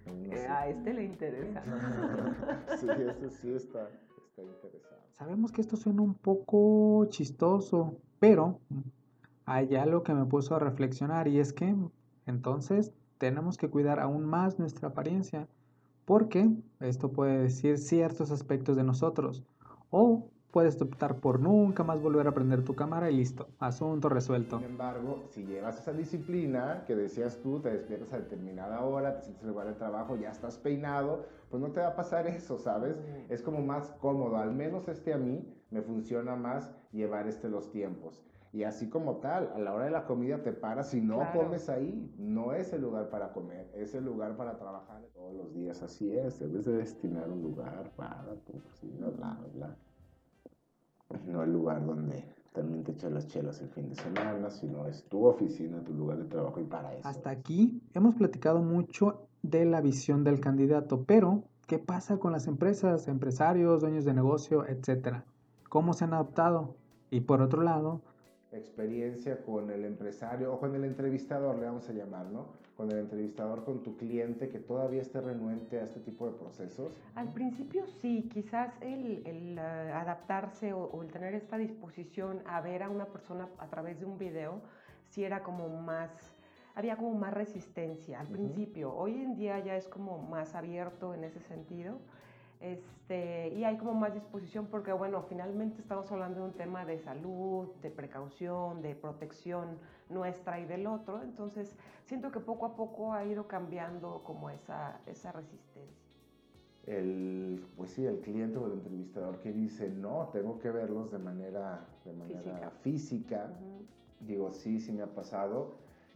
Eh, 0.07 0.47
a 0.49 0.69
este 0.69 0.95
le 0.95 1.05
interesa. 1.05 1.63
sí, 2.79 2.87
este 2.89 3.31
sí 3.31 3.53
está, 3.53 3.89
está 4.29 4.43
interesado. 4.43 5.01
Sabemos 5.13 5.51
que 5.51 5.61
esto 5.61 5.77
suena 5.77 6.03
un 6.03 6.15
poco 6.15 7.07
chistoso, 7.07 7.97
pero 8.21 8.61
hay 9.47 9.75
algo 9.77 10.03
que 10.03 10.15
me 10.15 10.25
puso 10.25 10.55
a 10.55 10.59
reflexionar 10.59 11.29
y 11.29 11.41
es 11.41 11.53
que 11.53 11.75
entonces 12.27 12.93
tenemos 13.19 13.57
que 13.57 13.69
cuidar 13.69 14.01
aún 14.01 14.25
más 14.25 14.59
nuestra 14.59 14.89
apariencia 14.89 15.49
porque 16.05 16.49
esto 16.81 17.11
puede 17.11 17.39
decir 17.39 17.79
ciertos 17.79 18.31
aspectos 18.31 18.77
de 18.77 18.85
nosotros 18.85 19.43
o 19.91 20.29
puedes 20.57 20.81
optar 20.81 21.17
por 21.17 21.39
nunca 21.39 21.85
más 21.85 22.01
volver 22.01 22.27
a 22.29 22.33
prender 22.33 22.65
tu 22.65 22.75
cámara 22.75 23.11
y 23.11 23.17
listo, 23.19 23.49
asunto 23.59 24.09
resuelto. 24.09 24.57
Sin 24.57 24.69
embargo, 24.69 25.25
si 25.29 25.45
llevas 25.45 25.79
esa 25.79 25.93
disciplina 25.93 26.83
que 26.87 26.97
decías 26.97 27.43
tú, 27.43 27.61
te 27.61 27.69
despiertas 27.69 28.11
a 28.15 28.21
determinada 28.21 28.81
hora, 28.81 29.17
te 29.17 29.25
sientes 29.25 29.43
en 29.43 29.49
el 29.51 29.53
lugar 29.53 29.69
de 29.69 29.75
trabajo, 29.75 30.17
ya 30.17 30.31
estás 30.31 30.57
peinado, 30.57 31.27
pues 31.51 31.61
no 31.61 31.73
te 31.73 31.81
va 31.81 31.89
a 31.89 31.95
pasar 31.95 32.27
eso, 32.39 32.57
¿sabes? 32.57 32.97
Es 33.29 33.43
como 33.43 33.61
más 33.61 33.91
cómodo, 34.01 34.39
al 34.39 34.55
menos 34.55 34.89
este 34.89 35.13
a 35.13 35.19
mí 35.19 35.47
me 35.69 35.83
funciona 35.83 36.37
más 36.37 36.73
llevar 36.91 37.29
este 37.29 37.51
los 37.51 37.71
tiempos. 37.71 38.25
Y 38.55 38.65
así 38.65 38.89
como 38.89 39.17
tal, 39.17 39.53
a 39.55 39.59
la 39.59 39.75
hora 39.75 39.85
de 39.85 39.91
la 39.91 40.07
comida 40.07 40.43
te 40.43 40.53
paras 40.55 40.95
y 40.95 41.03
no 41.03 41.21
comes 41.35 41.69
ahí. 41.69 42.11
No 42.17 42.55
es 42.55 42.73
el 42.73 42.81
lugar 42.81 43.11
para 43.11 43.35
comer, 43.35 43.71
es 43.75 43.95
el 43.95 44.07
lugar 44.07 44.39
para 44.39 44.57
trabajar 44.57 45.03
todos 45.13 45.35
los 45.35 45.53
días. 45.53 45.83
Así 45.83 46.17
es, 46.17 46.39
debes 46.41 46.65
de 46.65 46.79
destinar 46.79 47.29
un 47.29 47.43
lugar 47.43 47.91
para 47.95 48.25
tu 48.47 48.59
cocina, 48.63 49.09
bla, 49.11 49.39
bla. 49.53 49.77
No 51.27 51.43
el 51.43 51.53
lugar 51.53 51.85
donde 51.85 52.25
también 52.53 52.83
te 52.83 52.93
echas 52.93 53.13
las 53.13 53.27
chelas 53.29 53.61
el 53.61 53.69
fin 53.69 53.89
de 53.89 53.95
semana, 53.95 54.51
sino 54.51 54.87
es 54.87 55.05
tu 55.05 55.27
oficina, 55.27 55.83
tu 55.85 55.93
lugar 55.93 56.19
de 56.19 56.25
trabajo 56.25 56.59
y 56.61 56.65
para 56.65 56.95
eso. 56.95 57.07
Hasta 57.07 57.31
aquí 57.31 57.83
hemos 57.95 58.15
platicado 58.15 58.63
mucho 58.63 59.29
de 59.43 59.65
la 59.67 59.81
visión 59.81 60.25
del 60.25 60.41
candidato, 60.41 61.05
pero 61.05 61.45
¿qué 61.67 61.79
pasa 61.79 62.19
con 62.19 62.33
las 62.33 62.47
empresas, 62.47 63.09
empresarios, 63.09 63.83
dueños 63.83 64.05
de 64.05 64.15
negocio, 64.15 64.67
etcétera? 64.67 65.25
¿Cómo 65.69 65.93
se 65.93 66.05
han 66.05 66.15
adaptado? 66.15 66.77
Y 67.11 67.21
por 67.21 67.43
otro 67.43 67.63
lado, 67.63 68.01
experiencia 68.57 69.43
con 69.45 69.71
el 69.71 69.85
empresario 69.85 70.53
o 70.53 70.59
con 70.59 70.75
el 70.75 70.85
entrevistador, 70.85 71.59
le 71.59 71.67
vamos 71.67 71.89
a 71.89 71.93
llamar, 71.93 72.27
¿no? 72.27 72.47
Con 72.77 72.91
el 72.91 72.99
entrevistador, 72.99 73.65
con 73.65 73.83
tu 73.83 73.97
cliente 73.97 74.49
que 74.49 74.59
todavía 74.59 75.03
esté 75.03 75.21
renuente 75.21 75.81
a 75.81 75.85
este 75.85 76.01
tipo 76.01 76.27
de 76.27 76.33
procesos? 76.33 76.93
Al 77.15 77.33
principio 77.33 77.87
sí, 77.87 78.29
quizás 78.33 78.75
el, 78.81 79.27
el 79.27 79.59
eh, 79.59 79.61
adaptarse 79.61 80.73
o, 80.73 81.03
el 81.03 81.11
tener 81.11 81.35
esta 81.35 81.57
disposición 81.57 82.43
a 82.47 82.61
ver 82.61 82.83
a 82.83 82.91
una 82.91 83.07
persona 83.07 83.49
a 83.59 83.67
través 83.69 83.99
de 84.01 84.07
un 84.07 84.19
video, 84.19 84.61
sí 85.09 85.25
era 85.25 85.43
como 85.43 85.69
más, 85.69 86.11
había 86.75 86.97
como 86.97 87.15
más 87.15 87.33
resistencia 87.33 88.21
al 88.21 88.27
principio. 88.27 88.95
Hoy 88.95 89.15
en 89.15 89.37
día 89.37 89.59
ya 89.61 89.77
es 89.77 89.89
como 89.89 90.19
más 90.19 90.55
abierto 90.55 91.15
en 91.15 91.25
ese 91.25 91.41
sentido. 91.41 91.99
Este, 92.61 93.49
y 93.55 93.65
hay 93.65 93.77
como 93.77 93.95
más 93.95 94.15
disposición 94.15 94.67
porque, 94.67 94.93
bueno, 94.93 95.23
finalmente 95.23 95.81
estamos 95.81 96.11
hablando 96.11 96.41
de 96.41 96.47
un 96.47 96.53
tema 96.53 96.85
de 96.85 96.99
salud, 96.99 97.69
de 97.83 97.91
precaución, 97.91 98.83
de 98.83 98.95
protección 98.95 99.79
nuestra 100.09 100.59
y 100.61 100.67
del 100.67 100.87
otro. 100.87 101.23
Entonces, 101.23 101.77
siento 102.05 102.31
que 102.31 102.41
poco 102.41 102.67
a 102.67 102.77
poco 102.77 103.13
ha 103.13 103.25
ido 103.25 103.47
cambiando 103.47 104.23
como 104.25 104.51
esa, 104.51 105.01
esa 105.07 105.33
resistencia. 105.33 106.07
El, 106.87 107.65
pues 107.77 107.91
sí, 107.91 108.07
el 108.07 108.21
cliente 108.21 108.59
o 108.59 108.67
el 108.67 108.75
entrevistador 108.75 109.41
que 109.41 109.53
dice, 109.53 109.89
no, 109.89 110.29
tengo 110.33 110.59
que 110.59 110.71
verlos 110.71 111.11
de 111.11 111.19
manera, 111.19 111.85
de 112.05 112.13
manera 112.13 112.71
física. 112.71 113.51
Digo, 114.21 114.53
sí, 114.53 114.81
sí 114.81 114.93
me 114.93 115.03
ha 115.03 115.13
pasado, 115.13 115.75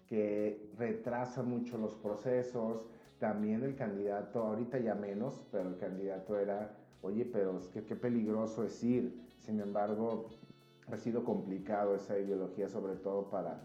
que 0.08 0.70
retrasa 0.78 1.42
mucho 1.42 1.76
los 1.76 1.96
procesos, 1.96 2.86
también 3.20 3.62
el 3.62 3.76
candidato, 3.76 4.42
ahorita 4.42 4.78
ya 4.78 4.94
menos, 4.94 5.40
pero 5.52 5.68
el 5.68 5.76
candidato 5.76 6.38
era, 6.38 6.74
oye, 7.02 7.26
pero 7.26 7.58
es 7.58 7.68
que 7.68 7.84
qué 7.84 7.94
peligroso 7.94 8.64
es 8.64 8.82
ir. 8.82 9.14
Sin 9.38 9.60
embargo, 9.60 10.30
ha 10.90 10.96
sido 10.96 11.22
complicado 11.22 11.94
esa 11.94 12.18
ideología, 12.18 12.68
sobre 12.68 12.96
todo 12.96 13.30
para, 13.30 13.60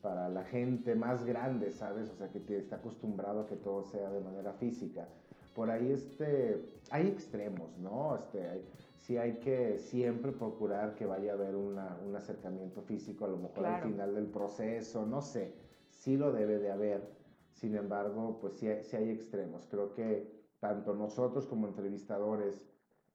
para 0.00 0.28
la 0.28 0.44
gente 0.44 0.94
más 0.94 1.24
grande, 1.24 1.72
¿sabes? 1.72 2.08
O 2.10 2.14
sea, 2.14 2.28
que 2.30 2.56
está 2.56 2.76
acostumbrado 2.76 3.40
a 3.40 3.46
que 3.46 3.56
todo 3.56 3.82
sea 3.82 4.08
de 4.08 4.20
manera 4.20 4.52
física. 4.54 5.08
Por 5.54 5.68
ahí 5.68 5.90
este, 5.90 6.64
hay 6.90 7.08
extremos, 7.08 7.76
¿no? 7.78 8.14
Este, 8.16 8.62
sí 8.96 9.18
hay 9.18 9.34
que 9.34 9.78
siempre 9.78 10.30
procurar 10.30 10.94
que 10.94 11.06
vaya 11.06 11.32
a 11.32 11.34
haber 11.34 11.56
una, 11.56 11.98
un 12.06 12.14
acercamiento 12.14 12.80
físico, 12.82 13.24
a 13.24 13.28
lo 13.28 13.36
mejor 13.36 13.66
al 13.66 13.82
final 13.82 14.14
del 14.14 14.26
proceso, 14.26 15.04
no 15.04 15.20
sé, 15.20 15.52
sí 15.90 16.16
lo 16.16 16.32
debe 16.32 16.58
de 16.58 16.70
haber 16.70 17.21
sin 17.52 17.76
embargo, 17.76 18.38
pues 18.40 18.54
sí, 18.54 18.66
hay 18.68 19.10
extremos. 19.10 19.66
Creo 19.66 19.92
que 19.94 20.42
tanto 20.60 20.94
nosotros 20.94 21.46
como 21.46 21.66
entrevistadores, 21.66 22.62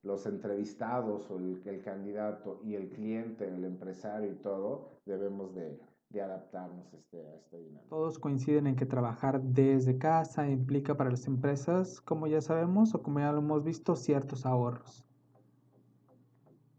los 0.03 0.25
entrevistados 0.25 1.29
o 1.29 1.38
el, 1.38 1.82
candidato 1.84 2.62
y 2.63 2.75
el 2.75 2.89
cliente, 2.89 3.48
el 3.48 3.63
empresario 3.65 4.32
y 4.32 4.36
todo, 4.36 4.91
debemos 5.06 5.53
de, 5.56 5.79
adaptarnos 6.22 6.94
este, 6.94 7.27
a 7.27 7.36
este 7.36 7.58
dinámica. 7.58 7.89
Todos 7.89 8.17
coinciden 8.17 8.67
en 8.67 8.75
que 8.75 8.86
trabajar 8.86 9.41
desde 9.41 9.98
casa 9.98 10.50
implica 10.50 10.96
para 10.96 11.10
las 11.10 11.27
empresas, 11.27 12.00
como 12.01 12.27
ya 12.27 12.41
sabemos 12.41 12.96
o 12.96 13.03
como 13.03 13.20
ya 13.20 13.32
lo 13.32 13.39
hemos 13.39 13.63
visto, 13.63 13.96
ciertos 13.96 14.46
ahorros. 14.46 15.06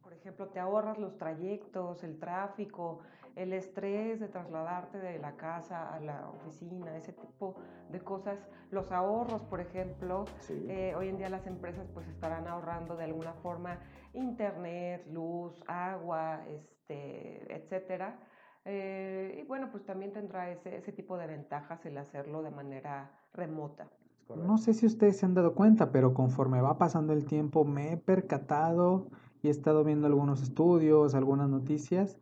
Por 0.03 0.13
ejemplo, 0.13 0.49
te 0.49 0.59
ahorras 0.59 0.99
los 0.99 1.17
trayectos, 1.17 2.03
el 2.05 2.19
tráfico, 2.19 3.01
el 3.39 3.53
estrés 3.53 4.19
de 4.19 4.29
trasladarte 4.29 4.99
de 4.99 5.19
la 5.21 5.37
casa 5.37 5.95
a 5.95 6.01
la 6.01 6.29
oficina, 6.31 6.97
ese 6.97 7.13
tipo 7.13 7.55
de 7.89 8.01
cosas, 8.01 8.37
los 8.73 8.91
ahorros, 8.91 9.43
por 9.45 9.61
ejemplo, 9.61 10.25
eh, 10.51 10.93
hoy 10.97 11.09
en 11.09 11.19
día 11.19 11.29
las 11.29 11.47
empresas 11.47 11.87
pues 11.95 12.09
estarán 12.09 12.49
ahorrando 12.49 12.97
de 12.97 13.05
alguna 13.05 13.33
forma 13.35 13.79
internet, 14.13 15.07
luz, 15.13 15.63
agua, 15.69 16.41
este, 16.49 17.55
etcétera. 17.55 18.19
Eh, 18.65 19.41
y 19.43 19.47
bueno, 19.47 19.71
pues 19.71 19.85
también 19.85 20.13
tendrá 20.13 20.51
ese, 20.51 20.77
ese 20.77 20.93
tipo 20.93 21.17
de 21.17 21.29
ventajas 21.29 21.87
el 21.87 21.97
hacerlo 21.97 22.43
de 22.43 22.51
manera 22.51 23.11
remota. 23.33 23.89
No 24.37 24.59
sé 24.59 24.75
si 24.75 24.85
ustedes 24.85 25.17
se 25.17 25.27
han 25.27 25.35
dado 25.35 25.55
cuenta, 25.55 25.91
pero 25.91 26.13
conforme 26.13 26.61
va 26.61 26.77
pasando 26.77 27.13
el 27.15 27.25
tiempo 27.25 27.65
me 27.65 27.93
he 27.93 27.97
percatado 27.97 29.07
y 29.43 29.49
he 29.49 29.51
estado 29.51 29.85
viendo 29.85 30.07
algunos 30.07 30.43
estudios, 30.43 31.15
algunas 31.15 31.49
noticias 31.49 32.19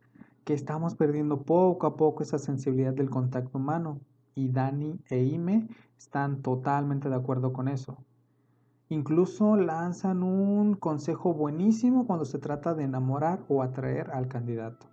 que 0.47 0.53
estamos 0.53 0.95
perdiendo 0.95 1.41
poco 1.41 1.87
a 1.87 1.97
poco 1.97 2.23
esa 2.23 2.39
sensibilidad 2.39 2.93
del 2.93 3.09
contacto 3.09 3.57
humano 3.57 3.99
y 4.33 4.47
Dani 4.47 4.97
e 5.09 5.21
Ime 5.21 5.67
están 5.97 6.41
totalmente 6.41 7.09
de 7.09 7.15
acuerdo 7.15 7.51
con 7.51 7.67
eso. 7.67 7.97
Incluso 8.87 9.57
lanzan 9.57 10.23
un 10.23 10.75
consejo 10.75 11.33
buenísimo 11.33 12.07
cuando 12.07 12.23
se 12.23 12.39
trata 12.39 12.73
de 12.75 12.85
enamorar 12.85 13.43
o 13.49 13.61
atraer 13.61 14.09
al 14.11 14.29
candidato. 14.29 14.87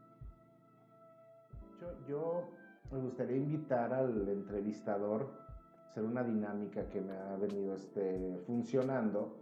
Yo, 2.09 2.49
me 2.91 2.99
gustaría 2.99 3.37
invitar 3.37 3.95
al 3.95 4.29
entrevistador 4.29 5.31
a 5.79 5.91
hacer 5.91 6.03
una 6.03 6.25
dinámica 6.25 6.89
que 6.89 7.01
me 7.01 7.17
ha 7.17 7.37
venido 7.37 7.77
este, 7.77 8.43
funcionando, 8.45 9.37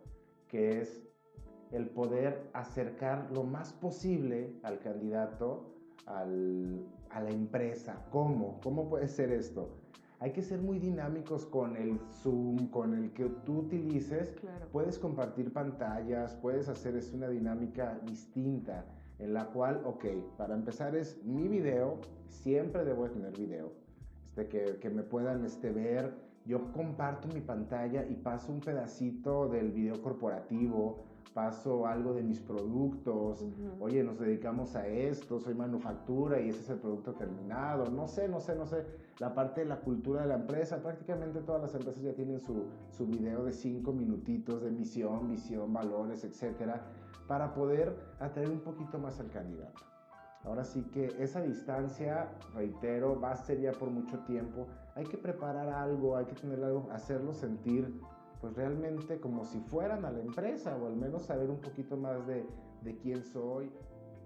que 0.47 0.83
es 0.83 1.09
el 1.71 1.89
poder 1.89 2.51
acercar 2.53 3.31
lo 3.33 3.45
más 3.45 3.73
posible 3.73 4.61
al 4.63 4.79
candidato 4.79 5.73
a 6.07 6.25
la 6.25 7.31
empresa. 7.31 8.05
¿Cómo? 8.11 8.61
¿Cómo 8.63 8.89
puede 8.89 9.09
ser 9.09 9.31
esto? 9.33 9.71
Hay 10.23 10.31
que 10.31 10.43
ser 10.43 10.61
muy 10.61 10.79
dinámicos 10.79 11.47
con 11.47 11.77
el 11.77 11.99
Zoom, 12.23 12.69
con 12.69 12.95
el 12.95 13.13
que 13.13 13.25
tú 13.45 13.59
utilices. 13.59 14.33
Puedes 14.71 14.99
compartir 14.99 15.53
pantallas, 15.53 16.37
puedes 16.37 16.69
hacer 16.69 16.95
es 16.95 17.13
una 17.13 17.29
dinámica 17.29 17.99
distinta 18.07 18.85
en 19.19 19.35
la 19.35 19.47
cual, 19.47 19.83
ok, 19.85 20.05
para 20.37 20.55
empezar 20.55 20.95
es 20.97 21.23
mi 21.25 21.49
video, 21.49 21.99
siempre 22.29 22.85
debo 22.85 23.09
tener 23.09 23.37
video, 23.37 23.73
este, 24.29 24.49
que, 24.49 24.79
que 24.79 24.91
me 24.91 25.03
puedan 25.03 25.45
este, 25.45 25.71
ver. 25.71 26.15
Yo 26.45 26.73
comparto 26.73 27.29
mi 27.29 27.41
pantalla 27.41 28.05
y 28.05 28.15
paso 28.15 28.53
un 28.53 28.61
pedacito 28.61 29.49
del 29.49 29.71
video 29.71 30.01
corporativo, 30.03 31.05
paso 31.35 31.87
algo 31.87 32.13
de 32.15 32.23
mis 32.23 32.41
productos, 32.41 33.45
oye, 33.81 34.03
nos 34.05 34.19
dedicamos 34.19 34.77
a 34.77 34.87
esto, 34.87 35.41
soy 35.41 35.55
manufactura 35.55 36.41
y 36.41 36.49
ese 36.49 36.61
es 36.61 36.71
el 36.71 36.79
producto 36.79 37.15
terminado, 37.15 37.91
no 37.91 38.07
sé, 38.07 38.29
no 38.29 38.41
sé, 38.41 38.55
no 38.55 38.67
sé, 38.67 38.85
la 39.19 39.35
parte 39.35 39.63
de 39.63 39.67
la 39.67 39.81
cultura 39.81 40.23
de 40.23 40.29
la 40.29 40.35
empresa, 40.35 40.83
prácticamente 40.83 41.41
todas 41.41 41.63
las 41.63 41.75
empresas 41.75 42.03
ya 42.03 42.15
tienen 42.15 42.41
su, 42.41 42.67
su 42.91 43.07
video 43.07 43.45
de 43.45 43.53
cinco 43.53 43.93
minutitos 43.93 44.63
de 44.63 44.71
misión, 44.71 45.29
visión, 45.31 45.73
valores, 45.73 46.25
etcétera, 46.25 46.83
para 47.27 47.55
poder 47.55 47.97
atraer 48.21 48.51
un 48.51 48.61
poquito 48.61 48.99
más 48.99 49.21
al 49.21 49.31
candidato. 49.31 49.83
Ahora 50.45 50.65
sí 50.65 50.83
que 50.93 51.07
esa 51.21 51.41
distancia, 51.41 52.29
reitero, 52.53 53.21
va 53.21 53.31
a 53.31 53.37
ser 53.37 53.61
ya 53.61 53.73
por 53.73 53.91
mucho 53.91 54.19
tiempo. 54.21 54.67
Hay 54.97 55.05
que 55.05 55.17
preparar 55.17 55.69
algo, 55.69 56.17
hay 56.17 56.25
que 56.25 56.35
tener 56.35 56.63
algo, 56.65 56.89
hacerlo 56.91 57.33
sentir 57.33 58.01
pues 58.43 58.55
realmente 58.57 59.21
como 59.21 59.45
si 59.45 59.61
fueran 59.61 60.05
a 60.05 60.11
la 60.11 60.21
empresa 60.21 60.77
o 60.77 60.89
al 60.89 60.97
menos 60.97 61.23
saber 61.23 61.49
un 61.49 61.61
poquito 61.61 61.97
más 61.97 62.27
de, 62.27 62.45
de 62.83 62.97
quién 62.99 63.23
soy. 63.23 63.71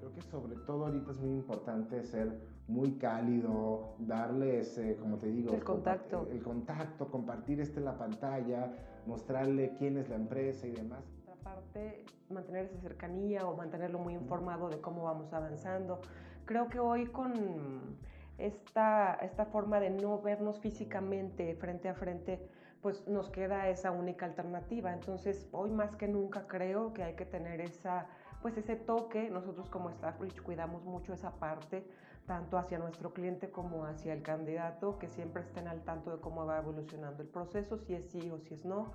Creo 0.01 0.13
que 0.15 0.23
sobre 0.23 0.57
todo 0.57 0.87
ahorita 0.87 1.13
es 1.13 1.19
muy 1.19 1.35
importante 1.37 2.03
ser 2.03 2.41
muy 2.67 2.93
cálido, 2.93 3.95
darles, 3.99 4.81
como 4.99 5.19
te 5.19 5.29
digo, 5.29 5.53
el 5.53 5.63
contacto. 5.63 6.27
El 6.33 6.43
contacto, 6.43 7.11
compartir 7.11 7.61
este 7.61 7.81
la 7.81 7.97
pantalla, 7.99 8.73
mostrarle 9.07 9.75
quién 9.79 9.99
es 9.99 10.09
la 10.09 10.17
empresa 10.17 10.67
y 10.67 10.73
demás. 10.73 11.05
Otra 11.23 11.37
parte, 11.37 12.05
mantener 12.31 12.65
esa 12.65 12.81
cercanía 12.81 13.47
o 13.47 13.55
mantenerlo 13.55 13.99
muy 13.99 14.15
informado 14.15 14.71
de 14.71 14.81
cómo 14.81 15.05
vamos 15.05 15.31
avanzando. 15.35 16.01
Creo 16.47 16.69
que 16.69 16.81
hoy 16.81 17.07
con 17.07 17.99
esta, 18.39 19.15
esta 19.17 19.45
forma 19.47 19.79
de 19.79 19.91
no 19.91 20.21
vernos 20.23 20.59
físicamente 20.59 21.55
frente 21.55 21.89
a 21.89 21.95
frente, 21.95 22.49
pues 22.83 23.07
nos 23.09 23.31
queda 23.31 23.69
esa 23.69 23.91
única 23.91 24.27
alternativa. 24.27 24.93
Entonces, 24.93 25.49
hoy 25.53 25.71
más 25.71 25.97
que 25.97 26.09
nunca 26.09 26.47
creo 26.47 26.93
que 26.93 27.03
hay 27.03 27.15
que 27.15 27.27
tener 27.27 27.61
esa 27.61 28.07
pues 28.47 28.57
ese 28.59 28.77
toque, 28.77 29.29
nosotros 29.29 29.69
como 29.71 29.91
Staffbridge 29.91 30.41
cuidamos 30.41 30.85
mucho 30.85 31.13
esa 31.13 31.33
parte, 31.33 31.85
tanto 32.27 32.59
hacia 32.59 32.79
nuestro 32.79 33.13
cliente 33.13 33.51
como 33.51 33.87
hacia 33.87 34.13
el 34.13 34.23
candidato, 34.23 34.99
que 34.99 35.09
siempre 35.09 35.43
estén 35.43 35.67
al 35.67 35.83
tanto 35.83 36.13
de 36.13 36.21
cómo 36.21 36.47
va 36.47 36.59
evolucionando 36.59 37.23
el 37.23 37.29
proceso, 37.29 37.77
si 37.79 37.95
es 37.95 38.09
sí 38.11 38.31
o 38.31 38.39
si 38.39 38.55
es 38.55 38.65
no, 38.65 38.93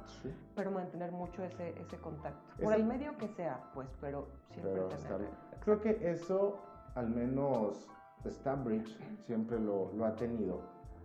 pero 0.55 0.71
mantener 0.71 1.11
mucho 1.11 1.43
ese, 1.43 1.77
ese 1.79 1.97
contacto. 1.97 2.39
Por 2.63 2.73
el 2.73 2.85
medio 2.85 3.17
que 3.17 3.27
sea, 3.27 3.61
pues, 3.73 3.89
pero 3.99 4.27
siempre 4.51 4.81
tener... 4.83 5.29
Creo 5.65 5.81
que 5.81 6.11
eso, 6.11 6.57
al 6.95 7.09
menos 7.09 7.89
Staffbridge, 8.25 8.97
siempre 9.25 9.59
lo, 9.59 9.91
lo 9.93 10.05
ha 10.05 10.15
tenido 10.15 10.61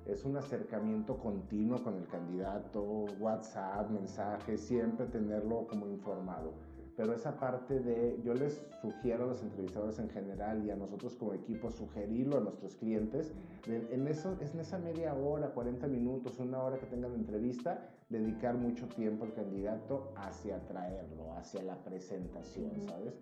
es 0.07 0.25
un 0.25 0.37
acercamiento 0.37 1.19
continuo 1.19 1.83
con 1.83 1.97
el 1.97 2.07
candidato, 2.07 2.83
WhatsApp, 3.19 3.91
mensajes, 3.91 4.61
siempre 4.61 5.07
tenerlo 5.07 5.67
como 5.67 5.87
informado. 5.87 6.53
Pero 6.97 7.13
esa 7.13 7.39
parte 7.39 7.79
de, 7.81 8.19
yo 8.25 8.33
les 8.33 8.65
sugiero 8.81 9.25
a 9.25 9.27
los 9.27 9.43
entrevistadores 9.43 9.99
en 9.99 10.09
general 10.09 10.65
y 10.65 10.71
a 10.71 10.77
nosotros 10.77 11.15
como 11.15 11.35
equipo 11.35 11.71
sugerirlo 11.71 12.39
a 12.39 12.41
nuestros 12.41 12.75
clientes, 12.77 13.35
en, 13.67 14.09
eso, 14.09 14.35
es 14.41 14.55
en 14.55 14.61
esa 14.61 14.79
media 14.79 15.15
hora, 15.15 15.51
40 15.51 15.87
minutos, 15.89 16.39
una 16.39 16.63
hora 16.63 16.79
que 16.79 16.87
tengan 16.87 17.13
entrevista, 17.13 17.87
dedicar 18.09 18.57
mucho 18.57 18.89
tiempo 18.89 19.25
al 19.25 19.35
candidato 19.35 20.13
hacia 20.17 20.59
traerlo, 20.67 21.35
hacia 21.37 21.63
la 21.65 21.77
presentación, 21.85 22.81
¿sabes? 22.81 23.21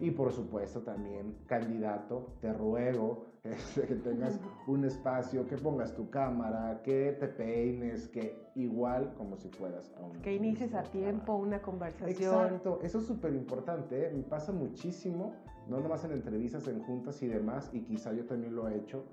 Y 0.00 0.10
por 0.10 0.32
supuesto 0.32 0.82
también, 0.82 1.38
candidato, 1.46 2.34
te 2.40 2.52
ruego 2.52 3.26
este, 3.44 3.86
que 3.86 3.94
tengas 3.96 4.38
un 4.66 4.84
espacio, 4.84 5.46
que 5.46 5.56
pongas 5.56 5.94
tu 5.94 6.10
cámara, 6.10 6.82
que 6.82 7.16
te 7.18 7.28
peines, 7.28 8.08
que 8.08 8.50
igual 8.54 9.14
como 9.14 9.36
si 9.36 9.48
fueras 9.48 9.92
a 9.96 10.04
un... 10.04 10.20
Que 10.20 10.34
inicies 10.34 10.74
a 10.74 10.82
tiempo 10.82 11.34
una 11.36 11.62
conversación. 11.62 12.44
Exacto, 12.44 12.80
eso 12.82 12.98
es 12.98 13.06
súper 13.06 13.34
importante, 13.34 14.06
¿eh? 14.06 14.12
me 14.14 14.22
pasa 14.22 14.52
muchísimo, 14.52 15.32
no 15.68 15.80
nomás 15.80 16.04
en 16.04 16.12
entrevistas, 16.12 16.68
en 16.68 16.82
juntas 16.82 17.22
y 17.22 17.28
demás, 17.28 17.70
y 17.72 17.80
quizá 17.82 18.12
yo 18.12 18.26
también 18.26 18.54
lo 18.54 18.68
he 18.68 18.76
hecho. 18.76 19.04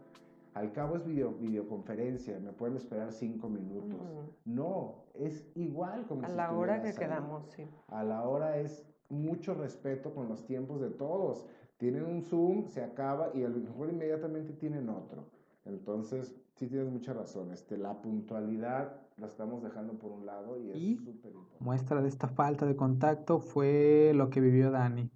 Al 0.53 0.71
cabo 0.71 0.97
es 0.97 1.03
video, 1.03 1.31
videoconferencia, 1.33 2.39
me 2.39 2.51
pueden 2.51 2.75
esperar 2.75 3.11
cinco 3.11 3.49
minutos. 3.49 3.99
No, 4.45 5.05
es 5.15 5.49
igual 5.55 6.05
como 6.05 6.23
a 6.25 6.29
la 6.29 6.51
hora 6.51 6.79
que 6.81 6.93
quedamos, 6.93 7.49
sí. 7.49 7.67
A 7.87 8.03
la 8.03 8.27
hora 8.27 8.57
es 8.57 8.85
mucho 9.13 9.53
respeto 9.53 10.13
con 10.13 10.27
los 10.27 10.46
tiempos 10.46 10.82
de 10.82 10.89
todos. 10.89 11.46
Tienen 11.77 12.05
un 12.05 12.22
Zoom, 12.24 12.67
se 12.67 12.84
acaba 12.84 13.32
y 13.34 13.43
a 13.43 13.50
lo 13.50 13.58
mejor 13.58 13.89
inmediatamente 13.89 14.53
tienen 14.53 14.89
otro. 14.89 15.25
Entonces, 15.65 16.36
sí 16.55 16.67
tienes 16.67 16.91
mucha 16.91 17.13
razón. 17.13 17.51
Este, 17.51 17.77
la 17.77 18.01
puntualidad 18.01 19.01
la 19.17 19.27
estamos 19.27 19.63
dejando 19.63 19.93
por 19.93 20.12
un 20.12 20.25
lado 20.25 20.58
y 20.58 20.72
es 20.72 20.98
súper 20.98 21.32
importante. 21.34 21.63
Muestra 21.63 22.01
de 22.01 22.08
esta 22.08 22.27
falta 22.27 22.65
de 22.65 22.75
contacto 22.75 23.39
fue 23.39 24.12
lo 24.15 24.29
que 24.29 24.41
vivió 24.41 24.72
Dani. 24.72 25.10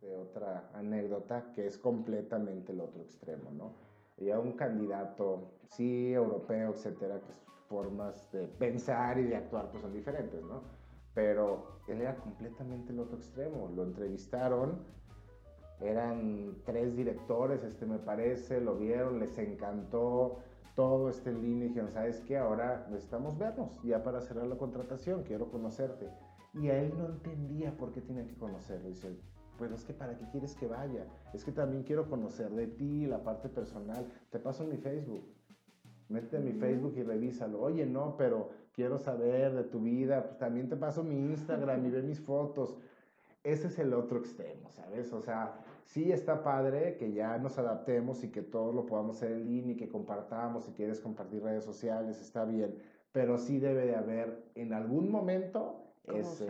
De 0.00 0.16
otra 0.16 0.70
anécdota 0.74 1.52
que 1.52 1.66
es 1.66 1.78
completamente 1.78 2.72
el 2.72 2.80
otro 2.80 3.02
extremo, 3.02 3.50
¿no? 3.52 3.72
Y 4.18 4.30
a 4.30 4.38
un 4.38 4.52
candidato, 4.52 5.52
sí, 5.68 6.12
europeo, 6.12 6.72
etcétera, 6.74 7.20
que 7.20 7.32
sus 7.32 7.54
formas 7.68 8.30
de 8.32 8.46
pensar 8.46 9.18
y 9.18 9.24
de 9.24 9.36
actuar 9.36 9.70
pues 9.70 9.82
son 9.82 9.92
diferentes, 9.92 10.42
¿no? 10.42 10.62
Pero 11.14 11.80
él 11.88 12.00
era 12.00 12.16
completamente 12.16 12.92
el 12.92 13.00
otro 13.00 13.16
extremo. 13.16 13.70
Lo 13.74 13.82
entrevistaron, 13.84 14.84
eran 15.80 16.56
tres 16.64 16.96
directores, 16.96 17.62
este 17.64 17.86
me 17.86 17.98
parece, 17.98 18.60
lo 18.60 18.76
vieron, 18.76 19.18
les 19.18 19.36
encantó 19.38 20.38
todo 20.74 21.08
este 21.08 21.32
línea 21.32 21.66
y 21.66 21.68
dijeron, 21.68 21.90
¿sabes 21.90 22.20
qué? 22.20 22.38
Ahora 22.38 22.86
necesitamos 22.90 23.36
vernos 23.38 23.80
ya 23.82 24.02
para 24.02 24.20
cerrar 24.20 24.46
la 24.46 24.56
contratación, 24.56 25.24
quiero 25.24 25.50
conocerte. 25.50 26.08
Y 26.54 26.68
a 26.68 26.82
él 26.82 26.92
no 26.96 27.06
entendía 27.06 27.76
por 27.76 27.92
qué 27.92 28.00
tenía 28.00 28.26
que 28.26 28.34
conocerlo. 28.34 28.88
Dice, 28.88 29.16
pues 29.56 29.70
es 29.72 29.84
que 29.84 29.92
para 29.92 30.16
qué 30.16 30.26
quieres 30.30 30.54
que 30.54 30.66
vaya, 30.66 31.06
es 31.32 31.44
que 31.44 31.52
también 31.52 31.82
quiero 31.82 32.08
conocer 32.08 32.50
de 32.50 32.66
ti, 32.66 33.06
la 33.06 33.22
parte 33.22 33.48
personal. 33.48 34.06
Te 34.30 34.38
paso 34.38 34.64
en 34.64 34.70
mi 34.70 34.78
Facebook. 34.78 35.24
Métete 36.08 36.38
en 36.38 36.44
mi 36.44 36.52
Facebook 36.52 36.94
y 36.96 37.02
revísalo. 37.02 37.60
Oye, 37.60 37.86
no, 37.86 38.16
pero 38.16 38.50
quiero 38.72 38.98
saber 38.98 39.54
de 39.54 39.64
tu 39.64 39.80
vida, 39.80 40.24
pues 40.24 40.38
también 40.38 40.68
te 40.68 40.76
paso 40.76 41.02
mi 41.02 41.16
Instagram 41.16 41.84
y 41.86 41.90
ve 41.90 42.02
mis 42.02 42.20
fotos. 42.20 42.76
Ese 43.42 43.68
es 43.68 43.78
el 43.78 43.94
otro 43.94 44.18
extremo, 44.18 44.70
¿sabes? 44.70 45.12
O 45.12 45.20
sea, 45.20 45.54
sí 45.84 46.12
está 46.12 46.42
padre 46.42 46.96
que 46.98 47.12
ya 47.12 47.38
nos 47.38 47.58
adaptemos 47.58 48.22
y 48.22 48.30
que 48.30 48.42
todo 48.42 48.72
lo 48.72 48.84
podamos 48.84 49.16
hacer 49.16 49.32
en 49.32 49.46
línea 49.46 49.72
y 49.72 49.76
que 49.76 49.88
compartamos, 49.88 50.64
si 50.64 50.72
quieres 50.72 51.00
compartir 51.00 51.42
redes 51.42 51.64
sociales, 51.64 52.20
está 52.20 52.44
bien, 52.44 52.76
pero 53.12 53.38
sí 53.38 53.58
debe 53.58 53.86
de 53.86 53.96
haber 53.96 54.44
en 54.54 54.74
algún 54.74 55.10
momento 55.10 55.84
ese, 56.04 56.46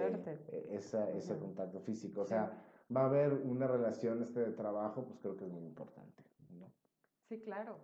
e, 0.48 0.76
ese 0.76 1.38
contacto 1.38 1.80
físico. 1.80 2.22
O 2.22 2.26
sea, 2.26 2.52
va 2.94 3.02
a 3.02 3.06
haber 3.06 3.33
una 3.33 3.68
relación 3.68 4.20
este 4.22 4.40
de 4.40 4.50
trabajo, 4.50 5.04
pues 5.04 5.20
creo 5.20 5.37
que 5.37 5.44
es 5.44 5.50
muy 5.50 5.64
importante. 5.64 6.24
¿no? 6.59 6.66
Sí, 7.28 7.38
claro. 7.38 7.76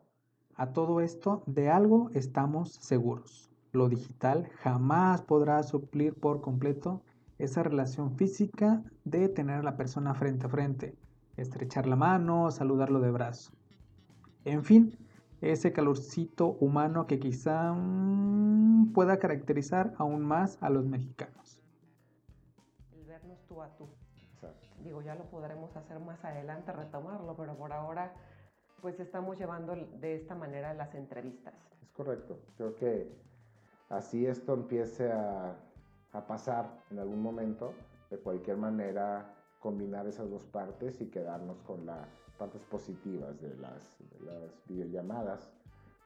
A 0.57 0.73
todo 0.73 1.01
esto, 1.01 1.43
de 1.47 1.69
algo 1.69 2.11
estamos 2.15 2.73
seguros 2.73 3.56
lo 3.77 3.89
digital 3.89 4.49
jamás 4.61 5.23
podrá 5.23 5.63
suplir 5.63 6.15
por 6.15 6.41
completo 6.41 7.03
esa 7.39 7.63
relación 7.63 8.17
física 8.17 8.83
de 9.05 9.29
tener 9.29 9.61
a 9.61 9.63
la 9.63 9.77
persona 9.77 10.15
frente 10.15 10.47
a 10.47 10.49
frente, 10.49 10.97
estrechar 11.37 11.87
la 11.87 11.97
mano, 11.97 12.51
saludarlo 12.51 13.01
de 13.01 13.11
brazo. 13.11 13.53
En 14.45 14.65
fin, 14.65 14.97
ese 15.41 15.73
calorcito 15.73 16.57
humano 16.61 17.07
que 17.07 17.19
quizá 17.19 17.73
mm, 17.73 18.93
pueda 18.93 19.19
caracterizar 19.19 19.93
aún 19.99 20.25
más 20.25 20.59
a 20.63 20.71
los 20.71 20.87
mexicanos. 20.87 21.63
El 22.93 23.05
vernos 23.05 23.45
tú 23.47 23.63
a 23.63 23.69
tú. 23.77 23.89
Digo, 24.83 25.03
ya 25.03 25.15
lo 25.17 25.25
podremos 25.25 25.77
hacer 25.77 25.99
más 25.99 26.25
adelante, 26.25 26.73
retomarlo, 26.73 27.37
pero 27.37 27.57
por 27.57 27.73
ahora 27.73 28.15
pues 28.81 29.01
estamos 29.01 29.39
llevando 29.39 29.75
de 29.75 30.15
esta 30.15 30.35
manera 30.35 30.73
las 30.75 30.95
entrevistas. 30.95 31.55
Es 31.83 31.91
correcto. 31.91 32.39
Creo 32.57 32.75
que 32.77 33.11
así 33.89 34.27
esto 34.27 34.55
empiece 34.55 35.11
a, 35.13 35.57
pasar 36.27 36.83
en 36.91 36.99
algún 36.99 37.21
momento, 37.21 37.75
de 38.09 38.19
cualquier 38.19 38.57
manera 38.57 39.35
combinar 39.61 40.07
esas 40.07 40.31
dos 40.31 40.45
partes 40.45 40.99
y 41.03 41.11
quedarnos 41.11 41.61
con 41.61 41.85
las 41.85 42.09
partes 42.39 42.63
positivas 42.65 43.39
de 43.43 43.55
las, 43.57 43.99
videollamadas, 44.67 45.53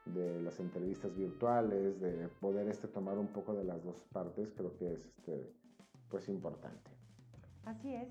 de 0.05 0.41
las 0.41 0.59
entrevistas 0.59 1.15
virtuales, 1.15 2.01
de 2.01 2.27
poder 2.41 2.67
este, 2.67 2.89
tomar 2.89 3.17
un 3.17 3.27
poco 3.27 3.53
de 3.53 3.63
las 3.63 3.81
dos 3.85 4.01
partes, 4.11 4.51
creo 4.57 4.75
que 4.75 4.93
es 4.93 5.05
este, 5.05 5.49
pues 6.09 6.27
importante. 6.27 6.91
Así 7.63 7.95
es. 7.95 8.09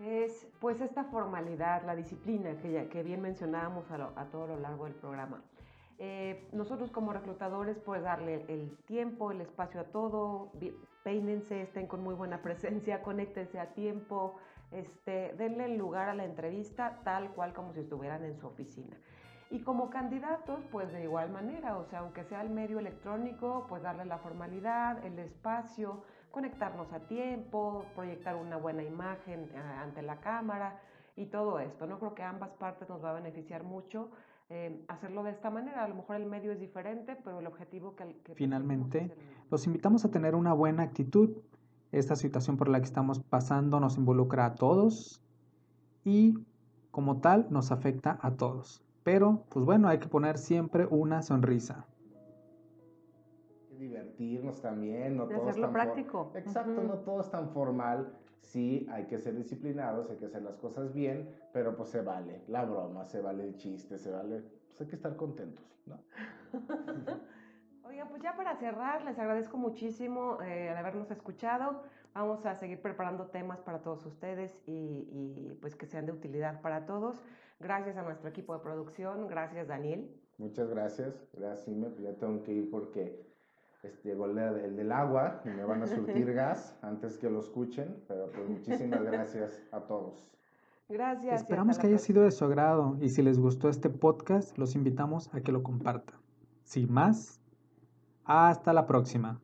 Es 0.00 0.48
pues 0.60 0.80
esta 0.80 1.04
formalidad, 1.04 1.84
la 1.84 1.94
disciplina 1.94 2.56
que, 2.60 2.72
ya, 2.72 2.88
que 2.88 3.04
bien 3.04 3.20
mencionábamos 3.20 3.88
a, 3.92 4.12
a 4.20 4.24
todo 4.30 4.48
lo 4.48 4.58
largo 4.58 4.84
del 4.84 4.94
programa. 4.94 5.44
Eh, 6.00 6.48
nosotros 6.52 6.92
como 6.92 7.12
reclutadores, 7.12 7.76
pues 7.78 8.02
darle 8.02 8.44
el 8.48 8.76
tiempo, 8.86 9.32
el 9.32 9.40
espacio 9.40 9.80
a 9.80 9.84
todo, 9.84 10.52
peínense, 11.02 11.62
estén 11.62 11.88
con 11.88 12.02
muy 12.02 12.14
buena 12.14 12.40
presencia, 12.42 13.02
conéctense 13.02 13.58
a 13.58 13.74
tiempo, 13.74 14.36
este, 14.70 15.34
denle 15.36 15.64
el 15.64 15.76
lugar 15.76 16.08
a 16.08 16.14
la 16.14 16.24
entrevista 16.24 17.00
tal 17.02 17.32
cual 17.32 17.52
como 17.52 17.72
si 17.72 17.80
estuvieran 17.80 18.24
en 18.24 18.38
su 18.38 18.46
oficina. 18.46 18.96
Y 19.50 19.60
como 19.60 19.88
candidatos, 19.88 20.60
pues 20.70 20.92
de 20.92 21.04
igual 21.04 21.30
manera, 21.30 21.78
o 21.78 21.84
sea, 21.86 22.00
aunque 22.00 22.22
sea 22.24 22.42
el 22.42 22.50
medio 22.50 22.78
electrónico, 22.78 23.64
pues 23.68 23.82
darle 23.82 24.04
la 24.04 24.18
formalidad, 24.18 25.04
el 25.04 25.18
espacio, 25.18 26.02
conectarnos 26.30 26.92
a 26.92 27.00
tiempo, 27.00 27.86
proyectar 27.94 28.36
una 28.36 28.58
buena 28.58 28.82
imagen 28.82 29.50
eh, 29.54 29.58
ante 29.58 30.02
la 30.02 30.20
cámara 30.20 30.78
y 31.16 31.26
todo 31.26 31.58
esto. 31.60 31.86
No 31.86 31.98
creo 31.98 32.14
que 32.14 32.22
ambas 32.22 32.50
partes 32.50 32.88
nos 32.90 33.02
va 33.02 33.10
a 33.10 33.14
beneficiar 33.14 33.64
mucho 33.64 34.10
eh, 34.50 34.82
hacerlo 34.88 35.22
de 35.22 35.30
esta 35.30 35.50
manera. 35.50 35.84
A 35.84 35.88
lo 35.88 35.94
mejor 35.94 36.16
el 36.16 36.26
medio 36.26 36.52
es 36.52 36.60
diferente, 36.60 37.16
pero 37.22 37.40
el 37.40 37.46
objetivo 37.46 37.94
que... 37.94 38.16
que 38.24 38.34
Finalmente, 38.34 39.12
los 39.50 39.66
invitamos 39.66 40.04
a 40.04 40.10
tener 40.10 40.34
una 40.34 40.52
buena 40.52 40.82
actitud. 40.82 41.36
Esta 41.92 42.16
situación 42.16 42.56
por 42.56 42.68
la 42.68 42.78
que 42.80 42.84
estamos 42.84 43.20
pasando 43.20 43.80
nos 43.80 43.96
involucra 43.96 44.44
a 44.46 44.54
todos 44.54 45.22
y 46.04 46.34
como 46.90 47.20
tal 47.20 47.46
nos 47.50 47.72
afecta 47.72 48.18
a 48.20 48.36
todos. 48.36 48.82
Pero, 49.04 49.44
pues 49.50 49.64
bueno, 49.64 49.88
hay 49.88 49.98
que 49.98 50.08
poner 50.08 50.36
siempre 50.38 50.86
una 50.86 51.22
sonrisa. 51.22 51.86
Divertirnos 53.78 54.60
también, 54.60 55.16
no 55.16 55.26
de 55.26 55.36
todo 55.36 55.48
hacerlo 55.48 55.72
práctico. 55.72 56.32
Exacto, 56.34 56.82
no 56.82 56.94
todo 56.98 57.20
es 57.20 57.30
tan 57.30 57.50
formal 57.50 58.12
sí 58.40 58.86
hay 58.90 59.06
que 59.06 59.18
ser 59.18 59.36
disciplinados, 59.36 60.10
hay 60.10 60.16
que 60.16 60.26
hacer 60.26 60.42
las 60.42 60.56
cosas 60.56 60.92
bien, 60.92 61.28
pero 61.52 61.76
pues 61.76 61.90
se 61.90 62.02
vale 62.02 62.42
la 62.48 62.64
broma, 62.64 63.04
se 63.04 63.20
vale 63.20 63.44
el 63.44 63.56
chiste, 63.56 63.98
se 63.98 64.10
vale, 64.10 64.42
pues 64.66 64.80
hay 64.80 64.86
que 64.86 64.96
estar 64.96 65.16
contentos, 65.16 65.64
¿no? 65.86 66.00
Oiga, 67.88 68.06
pues 68.08 68.22
ya 68.22 68.36
para 68.36 68.54
cerrar, 68.56 69.02
les 69.02 69.18
agradezco 69.18 69.56
muchísimo 69.56 70.42
eh, 70.42 70.68
habernos 70.70 71.10
escuchado. 71.10 71.82
Vamos 72.12 72.44
a 72.46 72.54
seguir 72.54 72.82
preparando 72.82 73.28
temas 73.28 73.60
para 73.60 73.80
todos 73.80 74.04
ustedes 74.04 74.60
y, 74.66 75.56
pues 75.60 75.74
que 75.74 75.86
sean 75.86 76.04
de 76.04 76.12
utilidad 76.12 76.60
para 76.60 76.84
todos. 76.84 77.24
Gracias 77.60 77.96
a 77.96 78.02
nuestro 78.02 78.28
equipo 78.28 78.54
de 78.54 78.60
producción, 78.60 79.26
gracias 79.26 79.68
Daniel. 79.68 80.10
Muchas 80.36 80.68
gracias, 80.68 81.26
gracias 81.32 81.66
Ime, 81.68 81.88
ya 82.00 82.14
tengo 82.14 82.42
que 82.42 82.52
ir 82.52 82.70
porque 82.70 83.24
este, 83.82 84.08
llegó 84.08 84.26
el, 84.26 84.38
el, 84.38 84.76
del 84.76 84.92
agua 84.92 85.40
y 85.44 85.48
me 85.50 85.64
van 85.64 85.82
a 85.82 85.86
surtir 85.86 86.32
gas 86.34 86.76
antes 86.82 87.16
que 87.18 87.30
lo 87.30 87.40
escuchen, 87.40 88.02
pero 88.08 88.30
pues 88.30 88.48
muchísimas 88.48 89.02
gracias 89.02 89.62
a 89.72 89.80
todos. 89.80 90.32
Gracias. 90.88 91.42
Esperamos 91.42 91.78
que 91.78 91.86
haya 91.86 91.98
sido 91.98 92.22
de 92.22 92.30
su 92.30 92.44
agrado 92.44 92.96
y 93.00 93.10
si 93.10 93.22
les 93.22 93.38
gustó 93.38 93.68
este 93.68 93.90
podcast, 93.90 94.56
los 94.56 94.74
invitamos 94.74 95.32
a 95.34 95.42
que 95.42 95.52
lo 95.52 95.62
compartan. 95.62 96.18
Sin 96.64 96.92
más, 96.92 97.40
hasta 98.24 98.72
la 98.72 98.86
próxima. 98.86 99.40